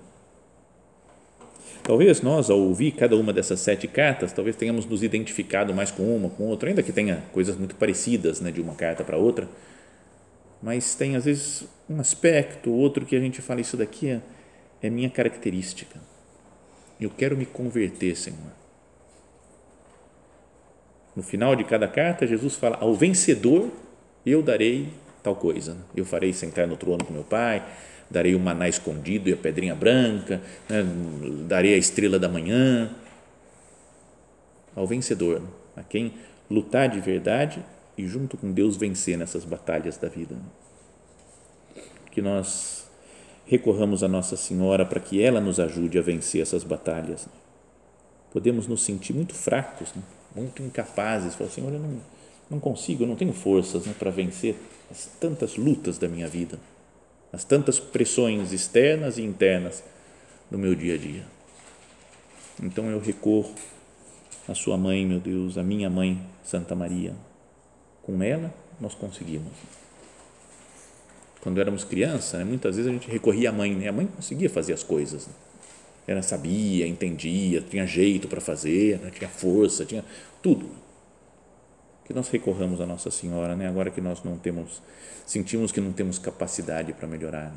Talvez 1.83 2.21
nós, 2.21 2.49
ao 2.49 2.59
ouvir 2.59 2.91
cada 2.91 3.15
uma 3.15 3.33
dessas 3.33 3.59
sete 3.59 3.87
cartas, 3.87 4.31
talvez 4.31 4.55
tenhamos 4.55 4.85
nos 4.85 5.01
identificado 5.01 5.73
mais 5.73 5.89
com 5.89 6.15
uma, 6.15 6.29
com 6.29 6.43
outra, 6.43 6.69
ainda 6.69 6.83
que 6.83 6.91
tenha 6.91 7.23
coisas 7.33 7.57
muito 7.57 7.75
parecidas 7.75 8.39
né, 8.39 8.51
de 8.51 8.61
uma 8.61 8.75
carta 8.75 9.03
para 9.03 9.17
outra, 9.17 9.49
mas 10.61 10.93
tem 10.93 11.15
às 11.15 11.25
vezes 11.25 11.63
um 11.89 11.99
aspecto, 11.99 12.71
outro 12.71 13.05
que 13.05 13.15
a 13.15 13.19
gente 13.19 13.41
fala, 13.41 13.61
isso 13.61 13.75
daqui 13.75 14.09
é, 14.09 14.21
é 14.81 14.89
minha 14.89 15.09
característica. 15.09 15.99
Eu 16.99 17.09
quero 17.09 17.35
me 17.35 17.47
converter, 17.47 18.15
Senhor 18.15 18.61
no 21.15 21.23
final 21.23 21.55
de 21.55 21.63
cada 21.63 21.87
carta, 21.87 22.25
Jesus 22.25 22.55
fala: 22.55 22.77
Ao 22.79 22.93
vencedor 22.93 23.69
eu 24.25 24.41
darei 24.41 24.89
tal 25.21 25.35
coisa. 25.35 25.77
Eu 25.95 26.05
farei 26.05 26.33
sentar 26.33 26.67
no 26.67 26.75
trono 26.75 27.03
com 27.03 27.13
meu 27.13 27.23
Pai, 27.23 27.65
darei 28.09 28.35
o 28.35 28.39
maná 28.39 28.67
escondido 28.67 29.29
e 29.29 29.33
a 29.33 29.37
pedrinha 29.37 29.75
branca, 29.75 30.41
né? 30.69 30.83
darei 31.47 31.73
a 31.73 31.77
estrela 31.77 32.19
da 32.19 32.27
manhã. 32.27 32.89
Ao 34.75 34.87
vencedor, 34.87 35.41
a 35.75 35.83
quem 35.83 36.13
lutar 36.49 36.89
de 36.89 36.99
verdade 36.99 37.63
e 37.97 38.07
junto 38.07 38.37
com 38.37 38.51
Deus 38.51 38.77
vencer 38.77 39.17
nessas 39.17 39.45
batalhas 39.45 39.97
da 39.97 40.07
vida. 40.07 40.35
Que 42.11 42.21
nós 42.21 42.89
recorramos 43.45 44.03
a 44.03 44.07
Nossa 44.07 44.37
Senhora 44.37 44.85
para 44.85 44.99
que 44.99 45.21
ela 45.21 45.41
nos 45.41 45.59
ajude 45.59 45.97
a 45.99 46.01
vencer 46.01 46.41
essas 46.41 46.63
batalhas. 46.63 47.27
Podemos 48.31 48.67
nos 48.67 48.83
sentir 48.83 49.13
muito 49.13 49.33
fracos, 49.33 49.93
né? 49.93 50.01
muito 50.35 50.63
incapazes. 50.63 51.35
Falam, 51.35 51.51
Senhor, 51.51 51.73
eu 51.73 51.79
não, 51.79 51.99
não 52.51 52.59
consigo, 52.59 53.03
eu 53.03 53.07
não 53.07 53.15
tenho 53.15 53.31
forças 53.31 53.85
né, 53.85 53.95
para 53.97 54.11
vencer 54.11 54.55
as 54.91 55.05
tantas 55.19 55.55
lutas 55.55 55.97
da 55.97 56.09
minha 56.09 56.27
vida, 56.27 56.59
as 57.31 57.45
tantas 57.45 57.79
pressões 57.79 58.51
externas 58.51 59.17
e 59.17 59.21
internas 59.21 59.81
do 60.51 60.57
meu 60.57 60.75
dia 60.75 60.95
a 60.95 60.97
dia. 60.97 61.23
Então 62.61 62.91
eu 62.91 62.99
recorro 62.99 63.55
à 64.47 64.53
sua 64.53 64.77
mãe, 64.77 65.05
meu 65.05 65.19
Deus, 65.19 65.57
à 65.57 65.63
minha 65.63 65.89
mãe, 65.89 66.21
Santa 66.43 66.75
Maria. 66.75 67.15
Com 68.03 68.21
ela 68.21 68.53
nós 68.81 68.93
conseguimos. 68.93 69.53
Quando 71.39 71.59
éramos 71.61 71.85
criança, 71.85 72.37
né, 72.37 72.43
muitas 72.43 72.75
vezes 72.75 72.89
a 72.89 72.93
gente 72.93 73.09
recorria 73.09 73.49
à 73.49 73.53
mãe, 73.53 73.73
né? 73.73 73.87
a 73.87 73.93
mãe 73.93 74.05
conseguia 74.05 74.49
fazer 74.49 74.73
as 74.73 74.83
coisas. 74.83 75.25
Né? 75.25 75.33
Ela 76.05 76.21
sabia, 76.21 76.85
entendia, 76.85 77.61
tinha 77.61 77.87
jeito 77.87 78.27
para 78.27 78.41
fazer, 78.41 78.99
né? 78.99 79.09
tinha 79.09 79.29
força, 79.29 79.85
tinha 79.85 80.03
tudo. 80.43 80.69
Que 82.11 82.15
nós 82.17 82.27
recorramos 82.27 82.81
a 82.81 82.85
Nossa 82.85 83.09
Senhora, 83.09 83.55
né? 83.55 83.69
agora 83.69 83.89
que 83.89 84.01
nós 84.01 84.21
não 84.21 84.37
temos, 84.37 84.81
sentimos 85.25 85.71
que 85.71 85.79
não 85.79 85.93
temos 85.93 86.19
capacidade 86.19 86.91
para 86.91 87.07
melhorar. 87.07 87.53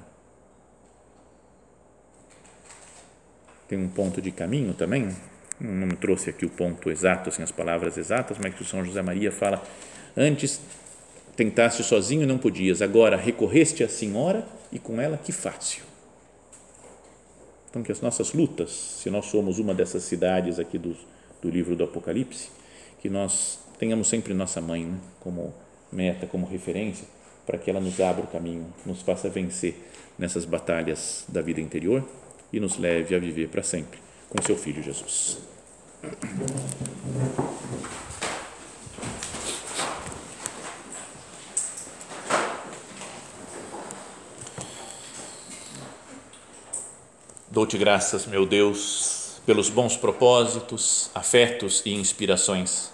Tem 3.67 3.77
um 3.77 3.89
ponto 3.89 4.23
de 4.23 4.31
caminho 4.31 4.73
também, 4.73 5.09
não 5.59 5.89
me 5.89 5.97
trouxe 5.97 6.31
aqui 6.31 6.47
o 6.47 6.49
ponto 6.49 6.89
exato, 6.89 7.31
assim, 7.31 7.43
as 7.43 7.51
palavras 7.51 7.99
exatas, 7.99 8.39
mas 8.41 8.55
que 8.55 8.63
o 8.63 8.65
São 8.65 8.85
José 8.85 9.03
Maria 9.03 9.33
fala: 9.33 9.61
antes 10.17 10.61
tentaste 11.35 11.83
sozinho 11.83 12.23
e 12.23 12.27
não 12.27 12.39
podias, 12.39 12.81
agora 12.81 13.17
recorreste 13.17 13.83
à 13.83 13.89
Senhora 13.89 14.47
e 14.71 14.79
com 14.79 15.01
ela 15.01 15.17
que 15.19 15.33
fácil. 15.33 15.83
Então, 17.71 17.83
que 17.83 17.91
as 17.91 18.01
nossas 18.01 18.33
lutas, 18.33 18.71
se 18.71 19.11
nós 19.11 19.27
somos 19.27 19.59
uma 19.59 19.75
dessas 19.75 20.05
cidades 20.05 20.61
aqui 20.61 20.79
do, 20.79 20.97
do 21.43 21.51
livro 21.51 21.75
do 21.75 21.83
Apocalipse, 21.83 22.51
que 23.01 23.11
nós 23.11 23.64
tenhamos 23.79 24.09
sempre 24.09 24.35
nossa 24.35 24.61
mãe 24.61 24.85
né, 24.85 24.99
como 25.21 25.55
meta, 25.93 26.27
como 26.27 26.47
referência, 26.47 27.07
para 27.47 27.59
que 27.59 27.71
ela 27.71 27.81
nos 27.81 28.01
abra 28.01 28.25
o 28.25 28.27
caminho, 28.27 28.67
nos 28.85 29.03
faça 29.03 29.29
vencer 29.29 29.77
nessas 30.19 30.45
batalhas 30.45 31.25
da 31.29 31.43
vida 31.43 31.61
interior 31.61 32.07
e 32.53 32.61
nos 32.61 32.79
leve 32.79 33.15
a 33.15 33.19
viver 33.19 33.49
para 33.49 33.63
sempre 33.63 33.99
com 34.29 34.43
seu 34.43 34.57
Filho 34.57 34.83
Jesus. 34.83 35.39
Dou-te 47.51 47.79
graças, 47.79 48.27
meu 48.27 48.45
Deus, 48.45 49.41
pelos 49.47 49.71
bons 49.71 49.97
propósitos, 49.97 51.09
afetos 51.15 51.83
e 51.87 51.95
inspirações 51.95 52.94